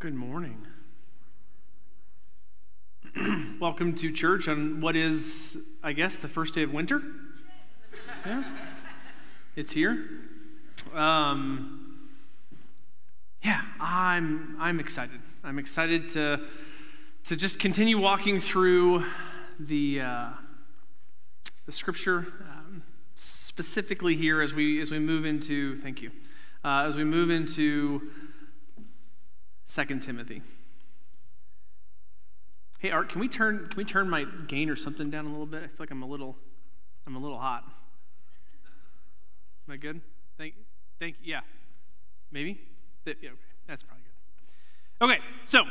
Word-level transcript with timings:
Good 0.00 0.14
morning. 0.14 0.64
Welcome 3.60 3.96
to 3.96 4.12
church 4.12 4.46
on 4.46 4.80
what 4.80 4.94
is, 4.94 5.58
I 5.82 5.92
guess, 5.92 6.14
the 6.14 6.28
first 6.28 6.54
day 6.54 6.62
of 6.62 6.72
winter. 6.72 7.02
Yeah, 8.24 8.44
it's 9.56 9.72
here. 9.72 10.08
Um, 10.94 11.98
yeah, 13.42 13.62
I'm 13.80 14.56
I'm 14.60 14.78
excited. 14.78 15.18
I'm 15.42 15.58
excited 15.58 16.08
to 16.10 16.42
to 17.24 17.34
just 17.34 17.58
continue 17.58 17.98
walking 17.98 18.40
through 18.40 19.04
the 19.58 20.00
uh, 20.00 20.28
the 21.66 21.72
scripture, 21.72 22.18
um, 22.42 22.84
specifically 23.16 24.14
here 24.14 24.42
as 24.42 24.54
we 24.54 24.80
as 24.80 24.92
we 24.92 25.00
move 25.00 25.26
into. 25.26 25.74
Thank 25.78 26.02
you. 26.02 26.12
Uh, 26.64 26.84
as 26.86 26.94
we 26.94 27.02
move 27.02 27.30
into 27.30 28.12
2 29.68 29.98
Timothy. 30.00 30.42
Hey 32.78 32.90
Art, 32.90 33.10
can 33.10 33.20
we 33.20 33.28
turn 33.28 33.66
can 33.68 33.76
we 33.76 33.84
turn 33.84 34.08
my 34.08 34.24
gain 34.46 34.70
or 34.70 34.76
something 34.76 35.10
down 35.10 35.26
a 35.26 35.30
little 35.30 35.46
bit? 35.46 35.62
I 35.64 35.66
feel 35.66 35.76
like 35.80 35.90
I'm 35.90 36.02
a 36.02 36.06
little 36.06 36.36
I'm 37.06 37.16
a 37.16 37.18
little 37.18 37.38
hot. 37.38 37.64
Am 39.66 39.74
I 39.74 39.76
good? 39.76 40.00
Thank 40.36 40.54
thank 40.98 41.16
yeah. 41.22 41.40
Maybe? 42.30 42.60
Yeah, 43.04 43.12
okay. 43.12 43.30
That's 43.66 43.82
probably 43.82 44.04
good. 44.04 45.04
Okay, 45.04 45.18
so 45.44 45.64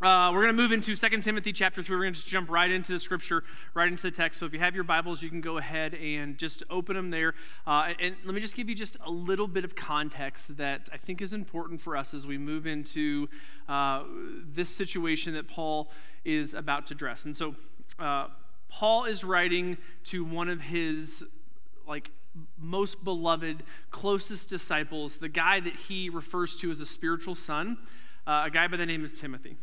uh, 0.00 0.30
we're 0.32 0.42
going 0.42 0.56
to 0.56 0.62
move 0.62 0.70
into 0.70 0.94
2 0.94 1.08
Timothy 1.22 1.52
chapter 1.52 1.82
3. 1.82 1.96
We're 1.96 2.02
going 2.04 2.14
to 2.14 2.20
just 2.20 2.28
jump 2.28 2.48
right 2.48 2.70
into 2.70 2.92
the 2.92 3.00
scripture, 3.00 3.42
right 3.74 3.88
into 3.88 4.04
the 4.04 4.12
text. 4.12 4.38
So 4.38 4.46
if 4.46 4.52
you 4.52 4.60
have 4.60 4.72
your 4.72 4.84
Bibles, 4.84 5.22
you 5.22 5.28
can 5.28 5.40
go 5.40 5.58
ahead 5.58 5.92
and 5.94 6.38
just 6.38 6.62
open 6.70 6.94
them 6.94 7.10
there. 7.10 7.34
Uh, 7.66 7.94
and 7.98 8.14
let 8.24 8.32
me 8.32 8.40
just 8.40 8.54
give 8.54 8.68
you 8.68 8.76
just 8.76 8.96
a 9.04 9.10
little 9.10 9.48
bit 9.48 9.64
of 9.64 9.74
context 9.74 10.56
that 10.56 10.88
I 10.92 10.98
think 10.98 11.20
is 11.20 11.32
important 11.32 11.80
for 11.80 11.96
us 11.96 12.14
as 12.14 12.28
we 12.28 12.38
move 12.38 12.64
into 12.64 13.28
uh, 13.68 14.04
this 14.54 14.70
situation 14.70 15.34
that 15.34 15.48
Paul 15.48 15.90
is 16.24 16.54
about 16.54 16.86
to 16.86 16.94
address. 16.94 17.24
And 17.24 17.36
so 17.36 17.56
uh, 17.98 18.28
Paul 18.68 19.06
is 19.06 19.24
writing 19.24 19.78
to 20.04 20.24
one 20.24 20.48
of 20.48 20.60
his, 20.60 21.24
like, 21.88 22.12
most 22.56 23.02
beloved, 23.02 23.64
closest 23.90 24.48
disciples, 24.48 25.18
the 25.18 25.28
guy 25.28 25.58
that 25.58 25.74
he 25.74 26.08
refers 26.08 26.56
to 26.58 26.70
as 26.70 26.78
a 26.78 26.86
spiritual 26.86 27.34
son, 27.34 27.78
uh, 28.28 28.44
a 28.46 28.50
guy 28.50 28.68
by 28.68 28.76
the 28.76 28.86
name 28.86 29.04
of 29.04 29.12
Timothy. 29.12 29.56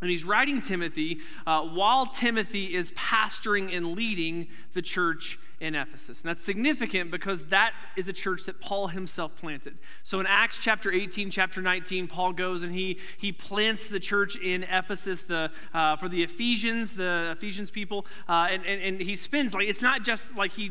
And 0.00 0.10
he's 0.10 0.22
writing 0.22 0.60
Timothy 0.60 1.18
uh, 1.46 1.62
while 1.62 2.06
Timothy 2.06 2.74
is 2.74 2.92
pastoring 2.92 3.76
and 3.76 3.96
leading 3.96 4.48
the 4.72 4.82
church 4.82 5.38
in 5.60 5.74
Ephesus. 5.74 6.20
And 6.20 6.28
that's 6.28 6.42
significant 6.42 7.10
because 7.10 7.46
that 7.46 7.72
is 7.96 8.08
a 8.08 8.12
church 8.12 8.44
that 8.46 8.60
Paul 8.60 8.88
himself 8.88 9.34
planted. 9.34 9.76
So 10.04 10.20
in 10.20 10.26
Acts 10.26 10.58
chapter 10.60 10.92
18, 10.92 11.32
chapter 11.32 11.60
19, 11.60 12.06
Paul 12.06 12.32
goes 12.32 12.62
and 12.62 12.72
he, 12.72 13.00
he 13.18 13.32
plants 13.32 13.88
the 13.88 13.98
church 13.98 14.36
in 14.36 14.62
Ephesus 14.64 15.22
the, 15.22 15.50
uh, 15.74 15.96
for 15.96 16.08
the 16.08 16.22
Ephesians, 16.22 16.94
the 16.94 17.34
Ephesians 17.36 17.70
people. 17.70 18.06
Uh, 18.28 18.46
and, 18.50 18.64
and, 18.64 18.80
and 18.80 19.00
he 19.00 19.16
spends, 19.16 19.52
like, 19.52 19.66
it's 19.68 19.82
not 19.82 20.04
just 20.04 20.36
like 20.36 20.52
he 20.52 20.70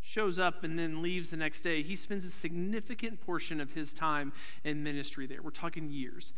shows 0.00 0.38
up 0.38 0.62
and 0.62 0.78
then 0.78 1.02
leaves 1.02 1.30
the 1.30 1.36
next 1.36 1.62
day. 1.62 1.82
He 1.82 1.96
spends 1.96 2.24
a 2.24 2.30
significant 2.30 3.20
portion 3.20 3.60
of 3.60 3.72
his 3.72 3.92
time 3.92 4.32
in 4.62 4.82
ministry 4.82 5.26
there. 5.26 5.42
We're 5.42 5.50
talking 5.50 5.90
years. 5.90 6.32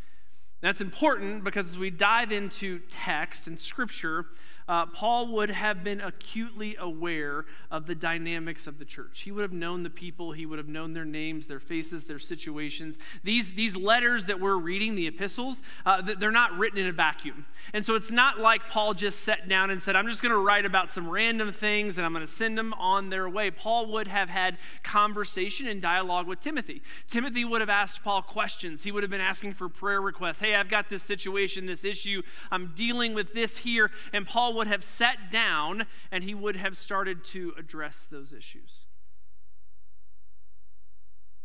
That's 0.61 0.80
important 0.80 1.42
because 1.44 1.70
as 1.70 1.78
we 1.78 1.91
dive 1.91 2.33
into 2.33 2.80
text 2.91 3.47
and 3.47 3.58
scripture, 3.58 4.27
uh, 4.70 4.86
Paul 4.86 5.26
would 5.32 5.50
have 5.50 5.82
been 5.82 6.00
acutely 6.00 6.76
aware 6.76 7.44
of 7.72 7.88
the 7.88 7.94
dynamics 7.96 8.68
of 8.68 8.78
the 8.78 8.84
church. 8.84 9.22
He 9.22 9.32
would 9.32 9.42
have 9.42 9.52
known 9.52 9.82
the 9.82 9.90
people, 9.90 10.30
he 10.30 10.46
would 10.46 10.58
have 10.58 10.68
known 10.68 10.92
their 10.92 11.04
names, 11.04 11.48
their 11.48 11.58
faces, 11.58 12.04
their 12.04 12.20
situations. 12.20 12.96
These, 13.24 13.54
these 13.54 13.76
letters 13.76 14.26
that 14.26 14.38
we're 14.38 14.56
reading, 14.56 14.94
the 14.94 15.08
epistles, 15.08 15.60
uh, 15.84 16.02
they're 16.20 16.30
not 16.30 16.56
written 16.56 16.78
in 16.78 16.86
a 16.86 16.92
vacuum. 16.92 17.46
And 17.74 17.84
so 17.84 17.96
it's 17.96 18.12
not 18.12 18.38
like 18.38 18.68
Paul 18.70 18.94
just 18.94 19.24
sat 19.24 19.48
down 19.48 19.70
and 19.70 19.82
said, 19.82 19.96
I'm 19.96 20.06
just 20.06 20.22
going 20.22 20.30
to 20.30 20.38
write 20.38 20.64
about 20.64 20.88
some 20.88 21.10
random 21.10 21.52
things 21.52 21.98
and 21.98 22.06
I'm 22.06 22.12
going 22.12 22.25
to 22.25 22.32
send 22.32 22.56
them 22.56 22.72
on 22.75 23.10
their 23.10 23.28
way. 23.28 23.50
Paul 23.50 23.91
would 23.91 24.06
have 24.06 24.28
had 24.28 24.56
conversation 24.84 25.66
and 25.66 25.82
dialogue 25.82 26.28
with 26.28 26.38
Timothy. 26.38 26.80
Timothy 27.09 27.44
would 27.44 27.60
have 27.60 27.70
asked 27.70 28.04
Paul 28.04 28.22
questions. 28.22 28.84
He 28.84 28.92
would 28.92 29.03
have 29.03 29.10
been 29.10 29.20
asking 29.20 29.54
for 29.54 29.69
prayer 29.69 30.00
requests. 30.00 30.38
Hey, 30.38 30.54
I've 30.54 30.70
got 30.70 30.88
this 30.88 31.03
situation, 31.03 31.66
this 31.66 31.84
issue. 31.84 32.22
I'm 32.53 32.72
dealing 32.76 33.14
with 33.14 33.34
this 33.34 33.56
here. 33.56 33.91
And 34.12 34.25
Paul 34.25 34.59
would 34.60 34.69
have 34.69 34.84
sat 34.84 35.16
down 35.32 35.87
and 36.12 36.22
he 36.22 36.34
would 36.34 36.54
have 36.54 36.76
started 36.76 37.25
to 37.25 37.54
address 37.59 38.06
those 38.10 38.34
issues. 38.34 38.84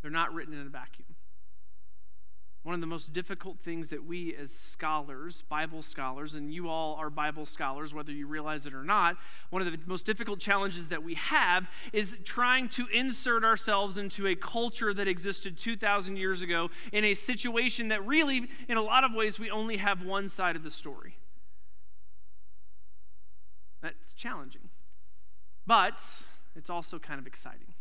They're 0.02 0.12
not 0.12 0.34
written 0.34 0.54
in 0.54 0.68
a 0.68 0.70
vacuum. 0.70 1.16
One 2.64 2.76
of 2.76 2.82
the 2.82 2.88
most 2.88 3.14
difficult 3.14 3.58
things 3.62 3.92
that 3.92 4.04
we 4.04 4.36
as 4.36 4.52
scholars, 4.52 5.46
Bible 5.48 5.82
scholars, 5.82 6.34
and 6.34 6.54
you 6.54 6.68
all 6.68 6.96
are 6.96 7.10
Bible 7.10 7.46
scholars, 7.46 7.94
whether 7.94 8.12
you 8.12 8.28
realize 8.28 8.66
it 8.66 8.74
or 8.74 8.84
not, 8.84 9.16
one 9.50 9.62
of 9.62 9.72
the 9.72 9.80
most 9.86 10.06
difficult 10.06 10.40
challenges 10.40 10.90
that 10.90 11.02
we 11.02 11.14
have 11.14 11.70
is 11.94 12.18
trying 12.26 12.68
to 12.68 12.86
insert 12.88 13.46
ourselves 13.46 13.98
into 13.98 14.28
a 14.28 14.36
culture 14.36 14.94
that 14.94 15.08
existed 15.08 15.58
2,000 15.58 16.18
years 16.18 16.42
ago 16.42 16.70
in 16.92 17.06
a 17.06 17.14
situation 17.14 17.88
that 17.88 18.06
really, 18.06 18.50
in 18.68 18.76
a 18.76 18.82
lot 18.82 19.06
of 19.06 19.14
ways, 19.14 19.40
we 19.40 19.50
only 19.50 19.78
have 19.78 20.04
one 20.04 20.28
side 20.28 20.58
of 20.58 20.64
the 20.64 20.70
story. 20.70 21.16
That's 23.86 24.16
challenging. 24.16 24.70
But 25.68 26.02
it's 26.56 26.72
also 26.72 26.98
kind 26.98 27.20
of 27.20 27.28
exciting. 27.28 27.76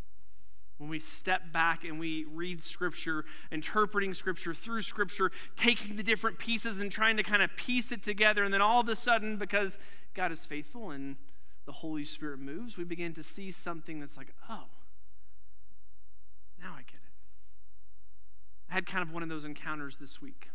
When 0.76 0.90
we 0.90 0.98
step 0.98 1.50
back 1.50 1.82
and 1.82 1.98
we 1.98 2.26
read 2.30 2.62
Scripture, 2.62 3.24
interpreting 3.50 4.12
Scripture 4.12 4.52
through 4.52 4.82
Scripture, 4.82 5.32
taking 5.56 5.96
the 5.96 6.02
different 6.02 6.38
pieces 6.38 6.78
and 6.78 6.92
trying 6.92 7.16
to 7.16 7.22
kind 7.22 7.40
of 7.40 7.56
piece 7.56 7.90
it 7.90 8.02
together, 8.02 8.44
and 8.44 8.52
then 8.52 8.60
all 8.60 8.80
of 8.80 8.88
a 8.90 8.96
sudden, 8.96 9.38
because 9.38 9.78
God 10.12 10.30
is 10.30 10.44
faithful 10.44 10.90
and 10.90 11.16
the 11.64 11.72
Holy 11.72 12.04
Spirit 12.04 12.38
moves, 12.38 12.76
we 12.76 12.84
begin 12.84 13.14
to 13.14 13.22
see 13.22 13.50
something 13.50 13.98
that's 13.98 14.18
like, 14.18 14.34
oh, 14.50 14.64
now 16.60 16.72
I 16.74 16.82
get 16.82 16.96
it. 16.96 17.14
I 18.70 18.74
had 18.74 18.84
kind 18.84 19.00
of 19.02 19.10
one 19.10 19.22
of 19.22 19.30
those 19.30 19.46
encounters 19.46 19.96
this 19.98 20.20
week. 20.20 20.50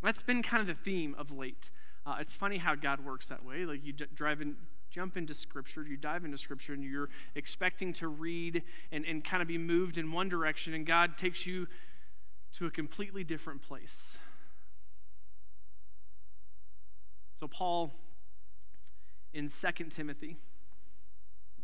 That's 0.00 0.22
been 0.22 0.44
kind 0.44 0.60
of 0.60 0.68
the 0.68 0.80
theme 0.80 1.16
of 1.18 1.32
late. 1.32 1.70
Uh, 2.06 2.16
it's 2.20 2.34
funny 2.34 2.58
how 2.58 2.74
God 2.74 3.04
works 3.04 3.26
that 3.26 3.44
way. 3.44 3.64
Like 3.64 3.84
you 3.84 3.92
d- 3.92 4.06
drive 4.14 4.40
in, 4.40 4.56
jump 4.90 5.16
into 5.16 5.34
Scripture, 5.34 5.84
you 5.84 5.96
dive 5.96 6.24
into 6.24 6.38
Scripture, 6.38 6.72
and 6.72 6.82
you're 6.82 7.10
expecting 7.34 7.92
to 7.94 8.08
read 8.08 8.62
and, 8.90 9.04
and 9.04 9.24
kind 9.24 9.42
of 9.42 9.48
be 9.48 9.58
moved 9.58 9.98
in 9.98 10.10
one 10.10 10.28
direction, 10.28 10.74
and 10.74 10.86
God 10.86 11.18
takes 11.18 11.46
you 11.46 11.66
to 12.54 12.66
a 12.66 12.70
completely 12.70 13.22
different 13.22 13.62
place. 13.62 14.18
So, 17.38 17.46
Paul 17.48 17.92
in 19.32 19.48
2 19.48 19.84
Timothy, 19.90 20.36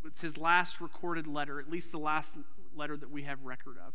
it's 0.04 0.20
his 0.20 0.38
last 0.38 0.80
recorded 0.80 1.26
letter, 1.26 1.58
at 1.58 1.68
least 1.68 1.90
the 1.90 1.98
last 1.98 2.36
letter 2.74 2.96
that 2.96 3.10
we 3.10 3.24
have 3.24 3.42
record 3.42 3.76
of. 3.84 3.94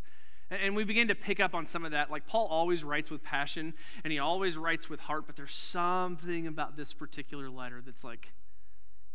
And 0.51 0.75
we 0.75 0.83
begin 0.83 1.07
to 1.07 1.15
pick 1.15 1.39
up 1.39 1.55
on 1.55 1.65
some 1.65 1.85
of 1.85 1.91
that. 1.91 2.11
Like 2.11 2.27
Paul 2.27 2.47
always 2.47 2.83
writes 2.83 3.09
with 3.09 3.23
passion 3.23 3.73
and 4.03 4.11
he 4.11 4.19
always 4.19 4.57
writes 4.57 4.89
with 4.89 4.99
heart, 4.99 5.25
but 5.25 5.37
there's 5.37 5.53
something 5.53 6.45
about 6.45 6.75
this 6.75 6.93
particular 6.93 7.49
letter 7.49 7.81
that's 7.83 8.03
like, 8.03 8.33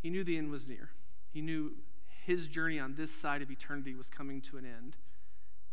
he 0.00 0.08
knew 0.08 0.24
the 0.24 0.38
end 0.38 0.50
was 0.50 0.66
near. 0.66 0.90
He 1.34 1.42
knew 1.42 1.72
his 2.24 2.48
journey 2.48 2.80
on 2.80 2.94
this 2.94 3.12
side 3.12 3.42
of 3.42 3.50
eternity 3.50 3.94
was 3.94 4.08
coming 4.08 4.40
to 4.42 4.56
an 4.56 4.64
end. 4.64 4.96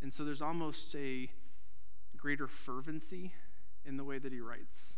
And 0.02 0.14
so 0.14 0.26
there's 0.26 0.42
almost 0.42 0.94
a 0.96 1.30
greater 2.18 2.48
fervency 2.48 3.34
in 3.86 3.96
the 3.96 4.04
way 4.04 4.20
that 4.20 4.34
he 4.34 4.42
writes. 4.42 4.98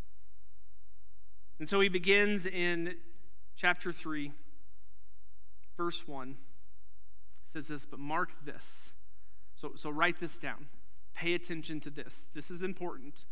And 1.60 1.68
so 1.68 1.80
he 1.80 1.88
begins 1.88 2.44
in 2.44 2.96
chapter 3.56 3.92
3, 3.92 4.32
verse 5.76 6.08
1. 6.08 6.28
He 6.28 7.52
says 7.52 7.68
this, 7.68 7.86
but 7.86 8.00
mark 8.00 8.30
this 8.44 8.90
so, 9.56 9.72
so 9.74 9.90
write 9.90 10.20
this 10.20 10.38
down. 10.38 10.66
Pay 11.14 11.34
attention 11.34 11.80
to 11.80 11.90
this. 11.90 12.26
This 12.34 12.50
is 12.50 12.62
important. 12.62 13.24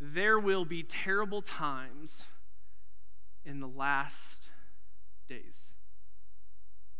There 0.00 0.38
will 0.38 0.64
be 0.64 0.82
terrible 0.82 1.42
times 1.42 2.24
in 3.44 3.60
the 3.60 3.68
last 3.68 4.50
days. 5.28 5.72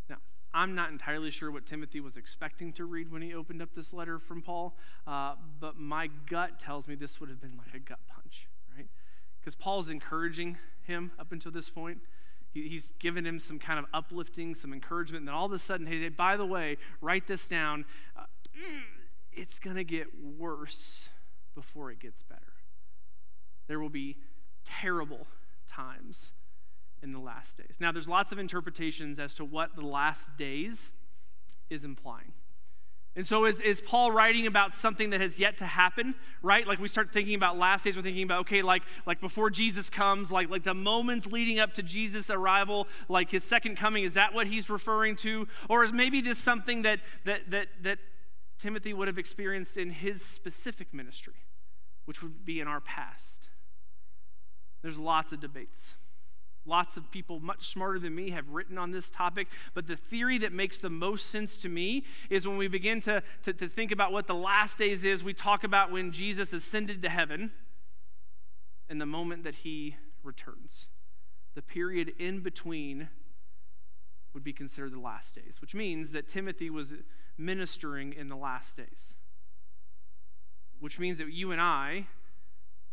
Now, 0.09 0.17
I'm 0.53 0.75
not 0.75 0.91
entirely 0.91 1.31
sure 1.31 1.51
what 1.51 1.65
Timothy 1.65 2.01
was 2.01 2.17
expecting 2.17 2.73
to 2.75 2.85
read 2.85 3.11
when 3.11 3.23
he 3.23 3.35
opened 3.35 3.63
up 3.63 3.71
this 3.75 3.93
letter 3.93 4.19
from 4.19 4.43
Paul, 4.43 4.77
uh, 5.07 5.35
but 5.59 5.79
my 5.79 6.09
gut 6.29 6.59
tells 6.59 6.87
me 6.87 6.95
this 6.95 7.21
would 7.21 7.31
have 7.31 7.41
been 7.41 7.57
like 7.57 7.75
a 7.75 7.79
gut 7.79 8.01
punch, 8.07 8.49
right? 8.77 8.87
Because 9.41 9.55
Paul's 9.55 9.89
encouraging 9.89 10.59
him 10.83 11.13
up 11.19 11.33
until 11.33 11.51
this 11.51 11.71
point. 11.71 11.99
he's 12.53 12.93
given 13.01 13.27
him 13.27 13.41
some 13.41 13.59
kind 13.59 13.79
of 13.79 13.87
uplifting, 13.93 14.55
some 14.55 14.73
encouragement, 14.73 15.23
and 15.23 15.29
then 15.29 15.35
all 15.35 15.47
of 15.47 15.53
a 15.53 15.59
sudden, 15.59 15.87
hey, 15.87 16.09
by 16.11 16.37
the 16.37 16.47
way, 16.47 16.77
write 17.01 17.27
this 17.27 17.49
down. 17.49 17.85
Uh, 18.17 18.25
Mm, 18.57 18.83
it's 19.33 19.59
going 19.59 19.77
to 19.77 19.85
get 19.85 20.07
worse 20.39 21.09
before 21.55 21.91
it 21.91 21.99
gets 21.99 22.23
better. 22.23 22.41
There 23.67 23.81
will 23.81 23.91
be 23.91 24.17
terrible 24.65 25.27
times 25.67 26.33
in 27.03 27.13
the 27.13 27.19
last 27.19 27.59
days. 27.59 27.77
Now, 27.81 27.93
there's 27.93 28.09
lots 28.09 28.33
of 28.33 28.39
interpretations 28.39 29.19
as 29.19 29.35
to 29.35 29.45
what 29.45 29.77
the 29.77 29.83
last 29.87 30.37
days 30.37 30.93
is 31.71 31.85
implying. 31.85 32.33
And 33.17 33.25
so, 33.25 33.45
is, 33.45 33.61
is 33.61 33.81
Paul 33.81 34.11
writing 34.11 34.49
about 34.49 34.75
something 34.75 35.11
that 35.11 35.21
has 35.21 35.39
yet 35.39 35.59
to 35.59 35.67
happen, 35.67 36.17
right? 36.43 36.67
Like 36.67 36.81
we 36.81 36.89
start 36.89 37.13
thinking 37.13 37.37
about 37.37 37.57
last 37.57 37.85
days, 37.85 37.97
we're 37.97 38.03
thinking 38.03 38.25
about, 38.25 38.41
okay, 38.41 38.61
like, 38.61 38.83
like 39.07 39.21
before 39.21 39.51
Jesus 39.51 39.89
comes, 39.89 40.33
like, 40.33 40.51
like 40.51 40.65
the 40.65 40.75
moments 40.75 41.27
leading 41.27 41.61
up 41.61 41.75
to 41.75 41.83
Jesus' 41.83 42.29
arrival, 42.29 42.89
like 43.09 43.31
his 43.31 43.45
second 43.45 43.77
coming, 43.77 44.03
is 44.03 44.15
that 44.15 44.35
what 44.35 44.49
he's 44.49 44.69
referring 44.69 45.15
to? 45.17 45.47
Or 45.69 45.85
is 45.85 45.93
maybe 45.93 46.23
this 46.23 46.39
something 46.39 46.83
that, 46.83 46.99
that, 47.25 47.51
that, 47.51 47.69
that 47.83 47.99
Timothy 48.59 48.93
would 48.93 49.09
have 49.09 49.19
experienced 49.19 49.77
in 49.77 49.91
his 49.91 50.25
specific 50.25 50.93
ministry, 50.95 51.35
which 52.05 52.23
would 52.23 52.45
be 52.45 52.61
in 52.61 52.69
our 52.69 52.81
past? 52.81 53.49
There's 54.83 54.99
lots 54.99 55.33
of 55.33 55.41
debates. 55.41 55.95
Lots 56.67 56.97
of 56.97 57.11
people 57.11 57.41
much 57.41 57.69
smarter 57.69 57.99
than 57.99 58.15
me 58.15 58.31
have 58.31 58.49
written 58.49 58.79
on 58.79 58.91
this 58.91 59.11
topic, 59.11 59.49
but 59.75 59.87
the 59.87 59.97
theory 59.97 60.39
that 60.39 60.53
makes 60.53 60.79
the 60.79 60.89
most 60.89 61.31
sense 61.31 61.59
to 61.59 61.69
me 61.69 62.05
is 62.31 62.47
when 62.47 62.57
we 62.57 62.69
begin 62.69 63.01
to, 63.03 63.23
to, 63.43 63.53
to, 63.53 63.69
think 63.69 63.93
about 63.93 64.13
what 64.13 64.27
the 64.27 64.35
last 64.35 64.79
days 64.79 65.05
is, 65.05 65.23
we 65.23 65.35
talk 65.35 65.63
about 65.63 65.93
when 65.93 66.11
Jesus 66.11 66.55
ascended 66.55 67.03
to 67.03 67.11
heaven 67.11 67.51
and 68.89 68.99
the 68.99 69.07
moment 69.07 69.45
that 69.45 69.57
he 69.57 69.97
returns. 70.23 70.87
The 71.55 71.63
period 71.63 72.15
in 72.19 72.41
between 72.41 73.09
would 74.33 74.45
be 74.45 74.53
considered 74.53 74.93
the 74.93 75.01
last 75.01 75.35
days, 75.35 75.59
which 75.61 75.75
means 75.75 76.11
that 76.11 76.29
Timothy 76.29 76.71
was 76.71 76.95
ministering 77.37 78.13
in 78.13 78.29
the 78.29 78.37
last 78.37 78.77
days, 78.77 79.15
which 80.81 80.99
means 80.99 81.19
that 81.19 81.33
you 81.33 81.53
and 81.53 81.61
I 81.61 82.07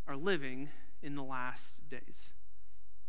are 0.07 0.15
living 0.15 0.69
in 1.01 1.15
the 1.15 1.23
last 1.23 1.75
days. 1.89 2.29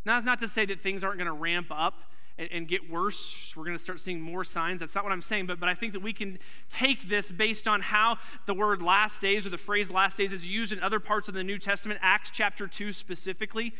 Now, 0.04 0.14
that's 0.16 0.26
not 0.26 0.40
to 0.40 0.48
say 0.48 0.66
that 0.66 0.80
things 0.80 1.04
aren't 1.04 1.18
going 1.18 1.26
to 1.26 1.32
ramp 1.32 1.68
up 1.70 1.94
and, 2.38 2.48
and, 2.50 2.68
get 2.68 2.90
worse. 2.90 3.52
We're 3.54 3.64
going 3.64 3.76
to 3.76 3.82
start 3.82 4.00
seeing 4.00 4.20
more 4.20 4.42
signs. 4.42 4.80
That's 4.80 4.94
not 4.94 5.04
what 5.04 5.12
I'm 5.12 5.22
saying, 5.22 5.46
but, 5.46 5.60
but 5.60 5.68
I 5.68 5.74
think 5.74 5.92
that 5.92 6.00
we 6.00 6.12
can 6.12 6.38
take 6.70 7.08
this 7.08 7.30
based 7.30 7.68
on 7.68 7.80
how 7.82 8.16
the 8.46 8.54
word 8.54 8.82
last 8.82 9.20
days 9.20 9.46
or 9.46 9.50
the 9.50 9.58
phrase 9.58 9.90
last 9.90 10.16
days 10.16 10.32
is 10.32 10.46
used 10.46 10.72
in 10.72 10.80
other 10.80 10.98
parts 10.98 11.28
of 11.28 11.34
the 11.34 11.44
New 11.44 11.58
Testament, 11.58 12.00
Acts 12.02 12.30
chapter 12.32 12.66
2 12.66 12.92
specifically, 12.92 13.74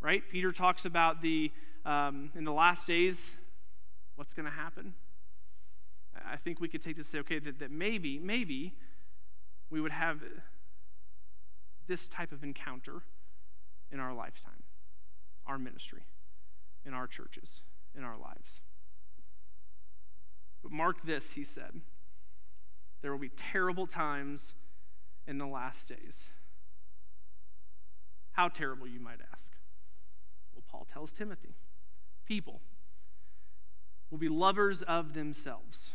right? 0.00 0.22
Peter 0.30 0.52
talks 0.52 0.84
about 0.84 1.22
the, 1.22 1.52
um, 1.84 2.30
in 2.34 2.44
the 2.44 2.52
last 2.52 2.86
days, 2.86 3.36
what's 4.16 4.32
going 4.32 4.46
to 4.46 4.52
happen. 4.52 4.94
I 6.24 6.36
think 6.36 6.60
we 6.60 6.68
could 6.68 6.82
take 6.82 6.96
this 6.96 7.06
and 7.06 7.12
say, 7.12 7.18
okay, 7.20 7.38
that, 7.38 7.58
that 7.58 7.70
maybe, 7.70 8.18
maybe 8.18 8.74
we 9.70 9.80
would 9.80 9.92
have 9.92 10.22
this 11.86 12.08
type 12.08 12.32
of 12.32 12.42
encounter 12.42 13.02
in 13.90 14.00
our 14.00 14.14
lifetime 14.14 14.62
our 15.46 15.58
ministry, 15.58 16.02
in 16.86 16.94
our 16.94 17.08
churches, 17.08 17.62
in 17.96 18.04
our 18.04 18.16
lives. 18.16 18.60
But 20.62 20.70
mark 20.70 21.04
this, 21.04 21.32
he 21.32 21.42
said 21.42 21.80
there 23.02 23.10
will 23.10 23.18
be 23.18 23.30
terrible 23.30 23.86
times 23.86 24.54
in 25.26 25.38
the 25.38 25.46
last 25.46 25.88
days. 25.88 26.30
How 28.32 28.48
terrible, 28.48 28.86
you 28.86 29.00
might 29.00 29.18
ask? 29.32 29.52
Well, 30.54 30.62
Paul 30.70 30.86
tells 30.92 31.12
Timothy 31.12 31.54
people 32.26 32.60
will 34.10 34.18
be 34.18 34.28
lovers 34.28 34.82
of 34.82 35.14
themselves, 35.14 35.94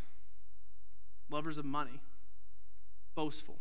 lovers 1.30 1.58
of 1.58 1.66
money, 1.66 2.00
boastful, 3.16 3.58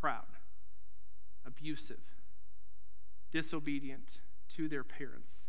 proud, 0.00 0.24
abusive, 1.46 2.00
disobedient 3.32 4.20
to 4.56 4.68
their 4.68 4.84
parents. 4.84 5.48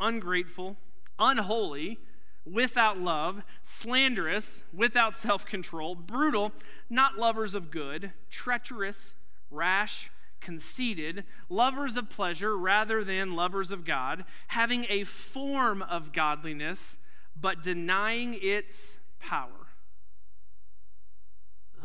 Ungrateful, 0.00 0.76
unholy, 1.18 1.98
without 2.44 2.98
love, 2.98 3.42
slanderous, 3.62 4.62
without 4.72 5.16
self 5.16 5.46
control, 5.46 5.94
brutal, 5.94 6.52
not 6.90 7.16
lovers 7.16 7.54
of 7.54 7.70
good, 7.70 8.12
treacherous, 8.30 9.14
rash, 9.50 10.10
conceited, 10.40 11.24
lovers 11.48 11.96
of 11.96 12.10
pleasure 12.10 12.56
rather 12.56 13.02
than 13.02 13.34
lovers 13.34 13.70
of 13.72 13.84
God, 13.84 14.24
having 14.48 14.86
a 14.88 15.04
form 15.04 15.82
of 15.82 16.12
godliness, 16.12 16.98
but 17.40 17.62
denying 17.62 18.38
its 18.40 18.98
power. 19.18 19.63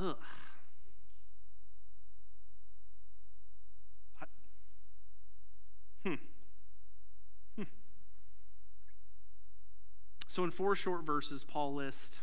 Ugh. 0.01 0.15
Hmm. 6.05 6.13
Hmm. 7.57 7.63
So, 10.27 10.45
in 10.45 10.51
four 10.51 10.75
short 10.75 11.03
verses, 11.03 11.43
Paul 11.43 11.73
lists 11.75 12.21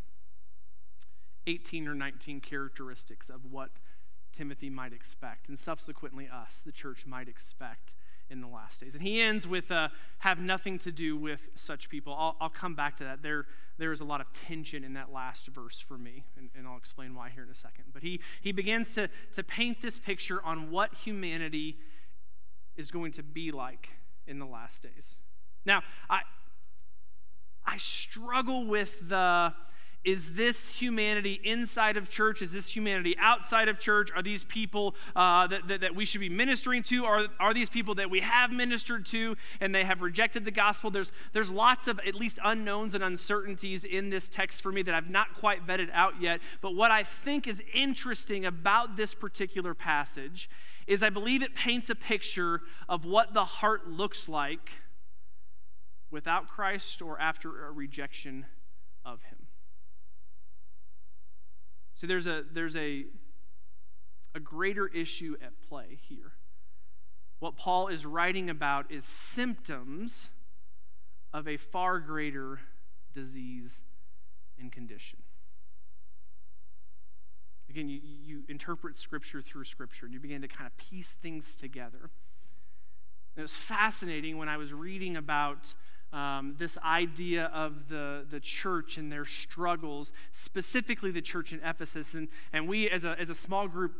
18 1.46 1.86
or 1.86 1.94
19 1.94 2.40
characteristics 2.40 3.28
of 3.28 3.52
what 3.52 3.70
Timothy 4.32 4.70
might 4.70 4.94
expect, 4.94 5.48
and 5.48 5.58
subsequently 5.58 6.28
us, 6.28 6.62
the 6.64 6.72
church, 6.72 7.04
might 7.06 7.28
expect 7.28 7.94
in 8.30 8.40
the 8.40 8.46
last 8.46 8.80
days. 8.80 8.94
And 8.94 9.02
he 9.02 9.20
ends 9.20 9.46
with 9.46 9.70
uh, 9.70 9.88
have 10.18 10.38
nothing 10.38 10.78
to 10.80 10.92
do 10.92 11.16
with 11.16 11.40
such 11.54 11.88
people. 11.88 12.14
I'll, 12.14 12.36
I'll, 12.40 12.50
come 12.50 12.74
back 12.74 12.96
to 12.98 13.04
that. 13.04 13.22
There, 13.22 13.46
there 13.78 13.92
is 13.92 14.00
a 14.00 14.04
lot 14.04 14.20
of 14.20 14.32
tension 14.32 14.84
in 14.84 14.94
that 14.94 15.12
last 15.12 15.46
verse 15.48 15.80
for 15.80 15.98
me, 15.98 16.24
and, 16.36 16.50
and 16.56 16.66
I'll 16.66 16.76
explain 16.76 17.14
why 17.14 17.30
here 17.30 17.44
in 17.44 17.50
a 17.50 17.54
second. 17.54 17.84
But 17.92 18.02
he, 18.02 18.20
he 18.40 18.52
begins 18.52 18.94
to, 18.94 19.08
to 19.34 19.42
paint 19.42 19.80
this 19.82 19.98
picture 19.98 20.42
on 20.44 20.70
what 20.70 20.94
humanity 20.94 21.76
is 22.76 22.90
going 22.90 23.12
to 23.12 23.22
be 23.22 23.52
like 23.52 23.90
in 24.26 24.38
the 24.38 24.46
last 24.46 24.82
days. 24.82 25.16
Now, 25.64 25.82
I, 26.08 26.20
I 27.64 27.76
struggle 27.78 28.66
with 28.66 29.08
the 29.08 29.52
is 30.06 30.34
this 30.34 30.68
humanity 30.70 31.40
inside 31.42 31.96
of 31.96 32.08
church? 32.08 32.40
Is 32.40 32.52
this 32.52 32.68
humanity 32.68 33.16
outside 33.18 33.68
of 33.68 33.80
church? 33.80 34.10
Are 34.14 34.22
these 34.22 34.44
people 34.44 34.94
uh, 35.16 35.48
that, 35.48 35.66
that, 35.66 35.80
that, 35.80 35.96
we 35.96 36.04
should 36.04 36.20
be 36.20 36.28
ministering 36.28 36.84
to? 36.84 37.04
Are, 37.04 37.26
are 37.40 37.52
these 37.52 37.68
people 37.68 37.96
that 37.96 38.08
we 38.08 38.20
have 38.20 38.52
ministered 38.52 39.04
to 39.06 39.36
and 39.60 39.74
they 39.74 39.82
have 39.82 40.02
rejected 40.02 40.44
the 40.44 40.52
gospel? 40.52 40.92
There's, 40.92 41.10
there's 41.32 41.50
lots 41.50 41.88
of 41.88 41.98
at 42.06 42.14
least 42.14 42.38
unknowns 42.44 42.94
and 42.94 43.02
uncertainties 43.02 43.82
in 43.82 44.08
this 44.08 44.28
text 44.28 44.62
for 44.62 44.70
me 44.70 44.82
that 44.82 44.94
I've 44.94 45.10
not 45.10 45.34
quite 45.34 45.66
vetted 45.66 45.90
out 45.92 46.22
yet. 46.22 46.40
But 46.60 46.76
what 46.76 46.92
I 46.92 47.02
think 47.02 47.48
is 47.48 47.60
interesting 47.74 48.46
about 48.46 48.96
this 48.96 49.12
particular 49.12 49.74
passage 49.74 50.48
is 50.86 51.02
I 51.02 51.10
believe 51.10 51.42
it 51.42 51.56
paints 51.56 51.90
a 51.90 51.96
picture 51.96 52.60
of 52.88 53.04
what 53.04 53.34
the 53.34 53.44
heart 53.44 53.88
looks 53.88 54.28
like 54.28 54.70
without 56.12 56.46
Christ 56.46 57.02
or 57.02 57.20
after 57.20 57.66
a 57.66 57.72
rejection 57.72 58.46
of 59.04 59.20
him. 59.22 59.45
So 61.96 62.06
there's 62.06 62.26
a 62.26 62.44
there's 62.52 62.76
a 62.76 63.06
a 64.34 64.40
greater 64.40 64.86
issue 64.86 65.36
at 65.42 65.52
play 65.66 65.98
here. 66.08 66.32
What 67.38 67.56
Paul 67.56 67.88
is 67.88 68.04
writing 68.04 68.50
about 68.50 68.90
is 68.90 69.04
symptoms 69.04 70.28
of 71.32 71.48
a 71.48 71.56
far 71.56 71.98
greater 72.00 72.60
disease 73.14 73.82
and 74.58 74.70
condition. 74.70 75.20
Again, 77.70 77.88
you, 77.88 78.00
you 78.02 78.42
interpret 78.48 78.96
Scripture 78.96 79.42
through 79.42 79.64
Scripture 79.64 80.06
and 80.06 80.14
you 80.14 80.20
begin 80.20 80.42
to 80.42 80.48
kind 80.48 80.66
of 80.66 80.76
piece 80.76 81.08
things 81.08 81.56
together. 81.56 82.10
it 83.36 83.42
was 83.42 83.54
fascinating 83.54 84.38
when 84.38 84.48
I 84.48 84.56
was 84.56 84.72
reading 84.72 85.16
about 85.16 85.74
um, 86.12 86.54
this 86.58 86.78
idea 86.78 87.46
of 87.46 87.88
the, 87.88 88.24
the 88.30 88.40
church 88.40 88.96
and 88.96 89.10
their 89.10 89.24
struggles, 89.24 90.12
specifically 90.32 91.10
the 91.10 91.20
church 91.20 91.52
in 91.52 91.60
Ephesus. 91.64 92.14
And, 92.14 92.28
and 92.52 92.68
we, 92.68 92.88
as 92.88 93.04
a, 93.04 93.18
as 93.18 93.30
a 93.30 93.34
small 93.34 93.68
group, 93.68 93.92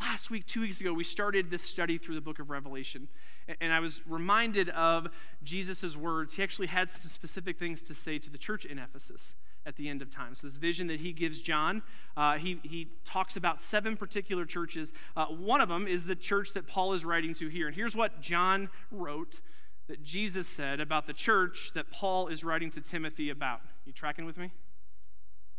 last 0.00 0.30
week, 0.30 0.46
two 0.46 0.62
weeks 0.62 0.80
ago, 0.80 0.92
we 0.92 1.04
started 1.04 1.50
this 1.50 1.62
study 1.62 1.98
through 1.98 2.14
the 2.14 2.20
book 2.20 2.38
of 2.38 2.50
Revelation. 2.50 3.08
And, 3.48 3.56
and 3.60 3.72
I 3.72 3.80
was 3.80 4.02
reminded 4.06 4.70
of 4.70 5.08
Jesus' 5.42 5.96
words. 5.96 6.34
He 6.34 6.42
actually 6.42 6.68
had 6.68 6.90
some 6.90 7.04
specific 7.04 7.58
things 7.58 7.82
to 7.84 7.94
say 7.94 8.18
to 8.18 8.30
the 8.30 8.38
church 8.38 8.64
in 8.64 8.78
Ephesus 8.78 9.34
at 9.66 9.76
the 9.76 9.88
end 9.88 10.02
of 10.02 10.10
time. 10.10 10.34
So, 10.34 10.46
this 10.46 10.56
vision 10.56 10.88
that 10.88 11.00
he 11.00 11.12
gives 11.12 11.40
John, 11.40 11.82
uh, 12.16 12.36
he, 12.36 12.60
he 12.62 12.88
talks 13.04 13.36
about 13.36 13.62
seven 13.62 13.96
particular 13.96 14.44
churches. 14.44 14.92
Uh, 15.16 15.26
one 15.26 15.60
of 15.60 15.68
them 15.68 15.86
is 15.86 16.04
the 16.04 16.16
church 16.16 16.52
that 16.54 16.66
Paul 16.66 16.92
is 16.92 17.04
writing 17.04 17.34
to 17.34 17.48
here. 17.48 17.66
And 17.66 17.76
here's 17.76 17.96
what 17.96 18.20
John 18.20 18.68
wrote 18.90 19.40
that 19.88 20.02
Jesus 20.02 20.48
said 20.48 20.80
about 20.80 21.06
the 21.06 21.12
church 21.12 21.72
that 21.74 21.90
Paul 21.90 22.28
is 22.28 22.42
writing 22.42 22.70
to 22.72 22.80
Timothy 22.80 23.30
about. 23.30 23.60
You 23.84 23.92
tracking 23.92 24.24
with 24.24 24.36
me? 24.36 24.50